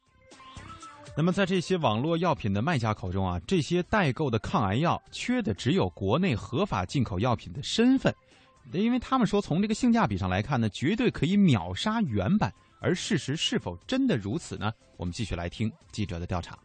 [1.16, 8.12] 那么，在这些网络药品的卖家口中啊，这些代购的抗癌药缺的只有国内合法进口药品的身份，
[8.72, 12.52] 因为他们说从这个性价比上来看呢，绝对可以秒杀原版。
[12.80, 14.72] 而事实是否真的如此呢？
[14.96, 16.58] 我们继续来听记者的调查。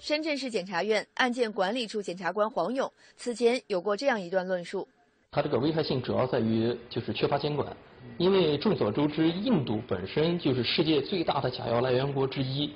[0.00, 4.86] 深圳市检察院案件管理处检察官黄勇此前有过这样一段论述：
[5.30, 7.74] 它这个危害性主要在于就是缺乏监管，
[8.18, 12.70] 因为众所周知，印度本身就是世界最大的假药来源国之一。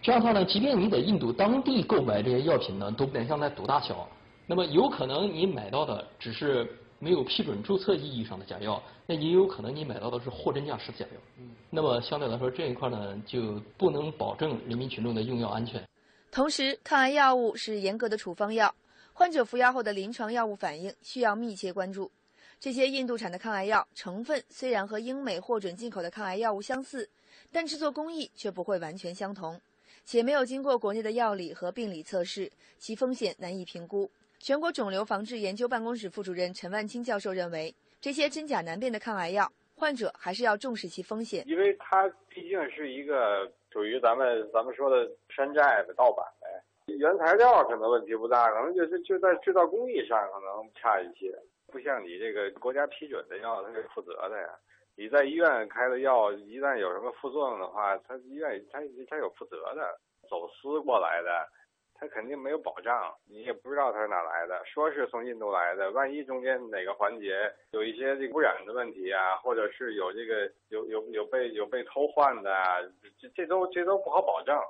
[0.00, 4.08] 这样的话呢，即便你在印度当地购买这些药品呢，都不像在赌大小。
[4.46, 6.66] 那么有可能你买到的只是
[6.98, 11.44] 没有批准注册意义上的假药，那也有可能你买到的是货真价实的假药。
[11.68, 15.82] 那么相对来说，这一块呢就不能保证人民群众的用药安全。
[16.30, 18.74] 同时，抗癌药物是严格的处方药，
[19.12, 22.10] 患者服药后的临床药物反应需要密切关注。
[22.60, 27.08] 这些印度产的抗癌药成分虽然和英美获准进口的抗癌药物相似，
[27.52, 29.60] 但制作工艺却不会完全相同。
[30.10, 34.10] 且没有经过国内的药理和病理测试，其风险难以评估。
[34.38, 54.48] 全国肿瘤防治研究办公室副主任陈万清教授认为，这些真假难辨的抗癌药，患者还是要重视其风险，因为它毕竟是一个属于咱们咱们说的山寨的盗版的，原材料可能问题不大，可能就是就在制造工艺上可能差一些，不像你这个国家批准的药，它是负责的呀。
[54.98, 59.96] 你在医院开的药，一旦有什么副作用的话，他医院他他有负责的。
[60.28, 61.48] 走私过来的，
[61.94, 64.60] 他肯定没有保障，你也不知道他是哪来的。
[64.66, 72.52] 说是从印度来的，万一中间哪个环节有一些这污染的问题啊，或者是有这个有有有被有被偷换的，
[73.20, 74.60] 这这都这都不好保证。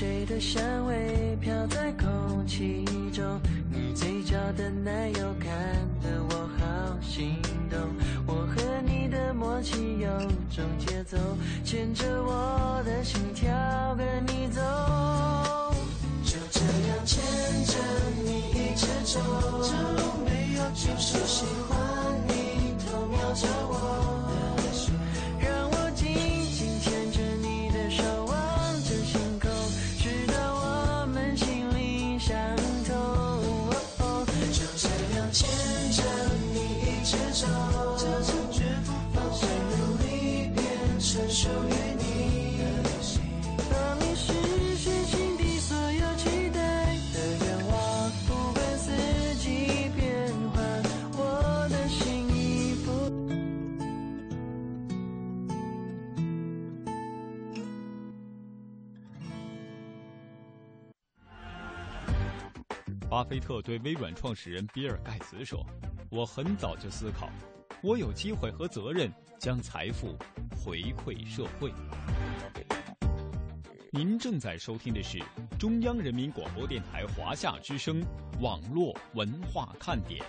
[0.00, 3.38] 水的香味飘在空气中，
[3.70, 5.50] 你嘴角的奶油看
[6.00, 7.36] 得我好心
[7.68, 7.78] 动。
[8.26, 10.08] 我和你的默契有
[10.48, 11.18] 种节奏，
[11.62, 13.54] 牵着我的心跳
[13.94, 14.62] 跟你走。
[16.24, 17.22] 就这样牵
[17.66, 17.74] 着
[18.24, 19.20] 你一直走。
[20.72, 21.78] 就是喜欢
[22.26, 24.29] 你偷瞄着我。
[63.20, 65.62] 巴菲特对微软创始人比尔·盖茨说
[66.08, 67.28] ：“我很早就思考，
[67.82, 70.16] 我有机会和责任将财富
[70.56, 71.70] 回馈社会。”
[73.92, 75.18] 您正在收听的是
[75.58, 78.02] 中央人民广播电台华夏之声
[78.40, 80.24] 网络文化看点。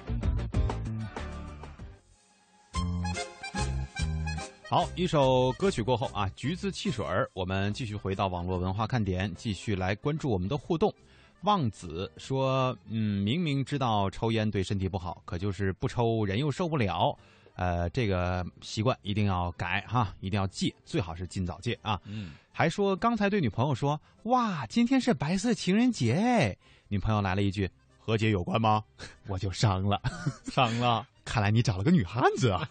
[4.67, 10.93] 好，一首歌曲过后啊，橘子汽水儿，我们继续回到网络文化看点，继续来关注我们的互动。
[11.43, 17.17] 望子说：“嗯，明明知道抽烟对身体不好，可就是不抽，人又受不了。
[17.55, 26.57] 呃，这个习惯一定要改哈，一定要戒，最好是尽早戒啊。”嗯，还说刚才对女朋友说：“哇，今天是白色情人节。”
[26.89, 27.69] 女朋友来了一句
[27.99, 28.83] ：“和解有关吗？”
[29.27, 30.01] 我就伤了，
[30.45, 31.07] 伤了。
[31.25, 32.67] 看来你找了个女汉子啊，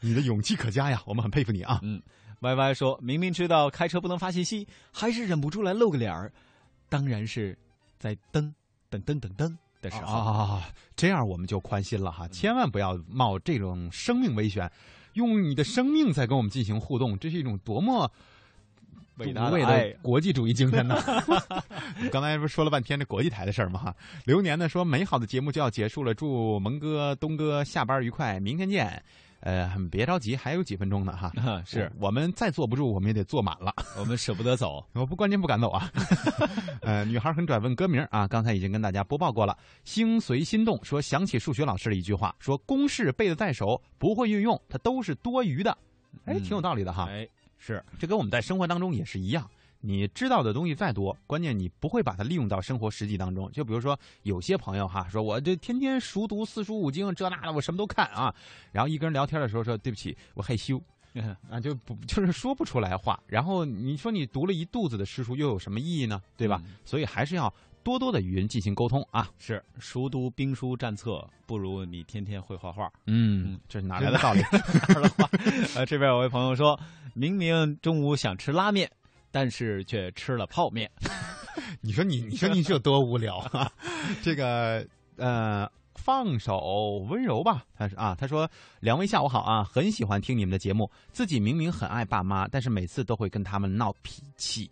[0.00, 1.80] 你的勇气可嘉呀，我们很佩服你啊。
[1.82, 2.02] 嗯
[2.40, 6.32] ，Y Y 说明明知道开车不能发信息，还是忍不住来露个脸儿，
[6.88, 7.56] 当然是。
[8.00, 8.52] 在蹬
[8.90, 10.62] 噔噔噔噔的时候啊，
[10.96, 14.68] 这样我们就宽心了哈，千万不要冒这种生命危险，
[15.12, 18.10] 用你的生命在跟我们进行互动，这是一种多么。
[19.16, 20.96] 伟大的国际主义精神呢？
[22.10, 23.78] 刚才不是说了半天这国际台的事儿吗？
[23.78, 23.94] 哈，
[24.24, 29.02] 流年呢说美好的节目就要结束了，祝蒙哥、东哥下班愉快，明天见。
[29.40, 31.32] 呃，别着急，还有几分钟呢，哈。
[31.66, 33.74] 是我们再坐不住，我们也得坐满了。
[33.98, 35.90] 我们舍不得走， 我不关键不敢走啊。
[36.82, 39.56] 呃，女孩很拽问歌名啊，刚才已经跟大家播报过了。
[39.84, 45.76] 心随心动说想起数学老师的一句话，说公式背的在手，不会运用，它都是多余的。
[46.24, 47.06] 哎，挺有道理的哈。
[47.10, 47.26] 哎。
[47.62, 49.46] 是，这跟我们在生活当中也是一样。
[49.80, 53.50] 你知道的东西再多，关键你不会把它利用到生活实际当中。
[53.50, 58.34] 就比如说，有些朋友哈，说我这天天熟读四书五经，这那的，我什么都看啊。
[58.72, 60.78] 然后一跟人聊天的时候说：“对不起，我害羞。
[61.50, 63.18] ”啊，就不就是说不出来话。
[63.26, 66.20] 然后你说你读了一肚子的诗书，又有什么意义呢？
[66.36, 66.62] 对吧？
[66.84, 67.52] 所以还是要
[67.82, 69.30] 多多的与人进行沟通啊。
[69.38, 72.92] 是，熟读兵书战策不如你天天会画画。
[73.06, 74.40] 嗯，这是哪来的道理？
[74.88, 75.28] 哪来的话？
[75.74, 76.78] 呃，这边有位朋友说。
[77.12, 78.88] 明明中午想吃拉面，
[79.30, 80.90] 但是却吃了泡面。
[81.80, 83.70] 你说你，你说你这多无聊啊？
[84.22, 87.64] 这个呃，放手温柔吧。
[87.76, 88.48] 他说啊，他说
[88.80, 90.90] 两位下午好啊，很喜欢听你们的节目。
[91.12, 94.70] 自己明明很爱爸妈，但是每次都会跟他们闹脾气。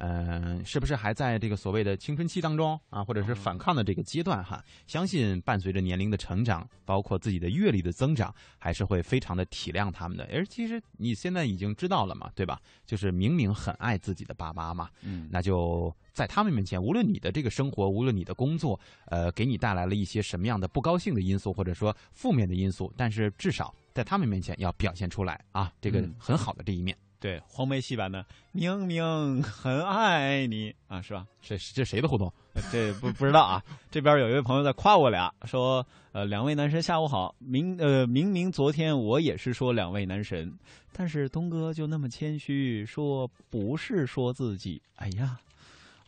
[0.00, 4.64] 嗯，是不是还在这个所谓的青春期当中啊，或者是反抗的这个阶段哈？
[4.86, 10.26] 相信伴随着年龄的成长，包括自己的阅历的增长，还是会非常的体谅他们的。
[10.32, 12.58] 而其实你现在已经知道了嘛，对吧？
[12.86, 26.96] 就是明明很爱自己的爸妈嘛，嗯，那就在他们面前，无论你的这个生活，无论你的工作，呃，给你带来了一些什么样的不高兴的因素，或者说负面的因素，但是至少在他们面前要表现出来啊，这个很好的这一面。
[27.20, 31.26] 对黄梅戏版的，明明很爱你啊，是吧？
[31.42, 32.32] 这这谁的互动？
[32.72, 33.62] 这不不知道啊。
[33.90, 37.34] 这边有一位朋友在夸我俩，说：“呃，两位男神下午好。
[37.38, 40.50] 明呃，明明昨天我也是说两位男神，
[40.92, 44.80] 但是东哥就那么谦虚，说不是说自己。
[44.96, 45.38] 哎呀，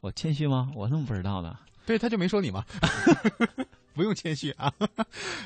[0.01, 0.73] 我谦虚吗？
[0.75, 1.59] 我怎么不知道呢？
[1.85, 2.65] 对，他就没说你吗？”
[3.95, 4.73] 不用谦虚啊，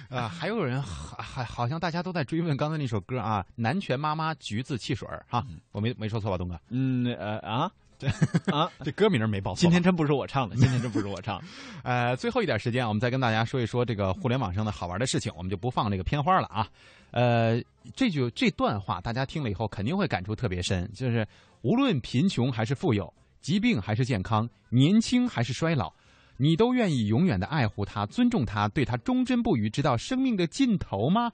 [0.09, 6.59] 啊， 还有人还还好像大家都在追问刚才那首歌啊，《南拳妈妈橘子汽水》哈，我没没说错吧，东哥？
[6.71, 8.09] 嗯呃 啊，这
[8.53, 9.61] 啊这歌名没报错。
[9.61, 11.43] 今天真不是我唱的，今天真不是我唱。
[11.83, 16.69] 呃，最后一点时间，我们再跟大家说一说这个互联网上的好玩的事情，我们就不放这个片花了啊。
[17.11, 17.61] 呃，
[17.95, 21.27] 这句这段话大家听了以后肯定会感触特别深，就是
[21.63, 25.93] 无论贫穷还是富有，疾病还是健康，年轻还是衰老。
[26.37, 31.33] 你都愿意永远的爱护他、尊重他、对他忠贞不渝，直到生命的尽头吗？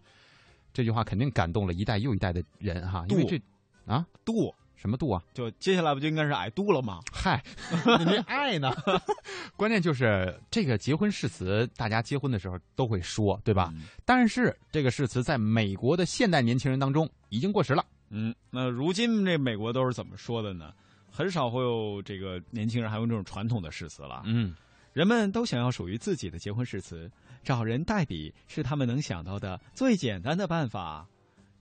[0.72, 3.04] 这句话肯定感动了一代又一代的人哈。
[3.08, 3.40] 因为这
[3.84, 5.22] 啊，度什么度啊？
[5.34, 7.00] 就接下来不就应该是矮度了吗？
[7.12, 7.42] 嗨，
[7.98, 8.72] 你这爱呢？
[9.56, 13.72] 关键就是这个结婚誓词，大家结婚的时候都会说，对吧？
[14.04, 17.84] 但是这个誓词在美国的现代年轻人当中已经过时了。
[18.10, 20.72] 嗯，那如今这美国都是怎么说的呢？
[21.10, 24.22] 很少会有这个年轻人还用这种传统的誓词了。
[24.24, 24.54] 嗯。
[24.92, 27.10] 人们都想要属于自己的结婚誓词，
[27.42, 31.06] 找人代笔是他们能想到的最简单的办法。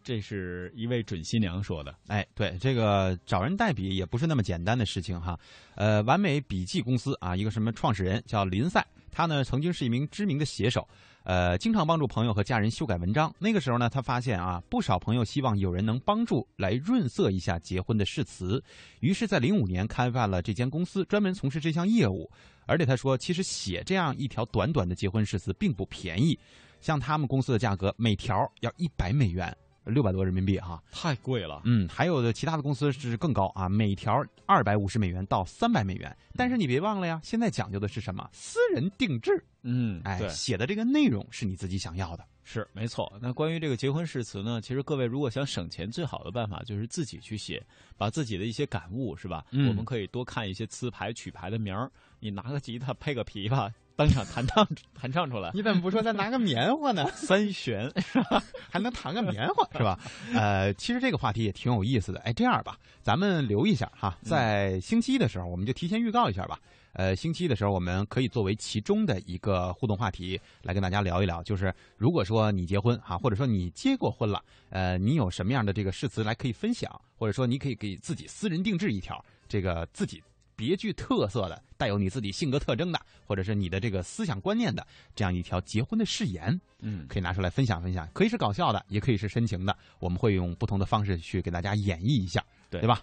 [0.03, 1.95] 这是一位准新娘说的。
[2.07, 5.39] 哎，对，这个找人代笔也不是那么简单的事情哈。
[5.75, 10.87] 呃，完美笔记公司啊，一个什么创始人叫林赛，他呢曾经是一名知名的写手。
[11.23, 13.31] 呃，经常帮助朋友和家人修改文章。
[13.37, 18.61] 那个时候呢，他发现啊，不少朋友希望有人能帮助来润色一下结婚的誓词。
[19.01, 22.27] 于是，在零五年开办了这间公司，专门从事这项业务。
[22.65, 26.37] 而且他说，其实写这样一条短短的结婚誓词并不便宜，
[26.79, 29.55] 像他们公司的价格，每条要一百美元。
[29.83, 31.63] 六百多人民币哈，太贵了。
[31.65, 36.15] 嗯，还有的其他的公司是更高啊，每条二百五十美元到三百美元。
[36.35, 38.29] 但是你别忘了呀，现在讲究的是什么？
[38.31, 39.43] 私人定制。
[39.63, 42.23] 嗯，哎，写的这个内容是你自己想要的。
[42.53, 43.09] 是，没错。
[43.21, 47.65] 那关于这个结婚誓词呢，其实各位如果想省钱，最好的办法就是自己去写，
[47.97, 49.45] 把自己的一些感悟是吧？
[49.51, 51.89] 嗯，我们可以多看一些词牌、曲牌的名儿，
[52.19, 53.71] 你拿个吉他配个琵琶。
[53.95, 57.05] 当场弹唱弹唱出来，你怎么不说再拿个棉花呢？
[57.13, 58.43] 三弦是吧？
[58.71, 59.99] 还能弹个棉花是吧？
[60.33, 62.19] 呃，其实这个话题也挺有意思的。
[62.21, 66.59] 哎，这样吧，咱们留一下哈，在星期一的时候，我们就提前预告一下吧。
[66.93, 80.21] 呃，星期一的时候，我们可以作为其中的一个互动话题来跟大家聊一聊，就是如果说你结婚哈，或者说你结过婚了，呃，你有什么样的这个誓词来可以分享，或者说你可以给自己私人定制一条，这个自己。
[80.53, 84.85] 别具特色的、带有你自己性格特征的，或者是你的这个思想观念的
[85.15, 93.01] 这样一条结婚的誓言，嗯，可以拿出来分享分享，可以是搞笑的，也可以是深情的，我们会用不同的方式去给大家演绎一下，对对吧？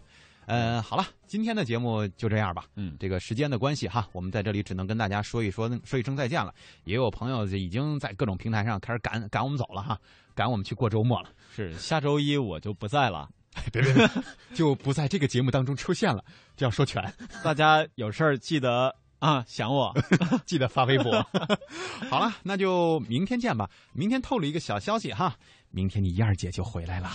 [0.49, 2.65] 呃，好了，今天的节目就这样吧。
[2.75, 6.55] 嗯，这个时间的关系哈，我们在这里只能跟大家说一说，说一声再见了。
[6.85, 9.99] 也有朋友已经在各种平台上开始赶赶我们走了哈，
[10.35, 11.29] 赶我们去过周末了。
[11.55, 13.29] 是，下周一我就不在了。
[13.73, 14.09] 别别别，
[14.55, 16.25] 就不在这个节目当中出现了，
[16.57, 17.03] 这样说全。
[17.43, 19.95] 大家有事儿记得啊想我，
[20.47, 21.13] 记得发微博。
[22.09, 23.69] 好了，那就明天见吧。
[23.93, 25.37] 明天透露一个小消息哈，
[25.71, 27.11] 明天你燕儿姐就回来了。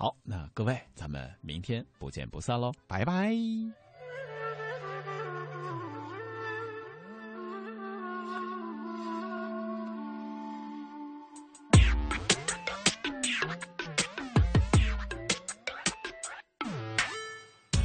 [0.00, 3.34] 好，那各位，咱们明天不见不散喽，拜拜。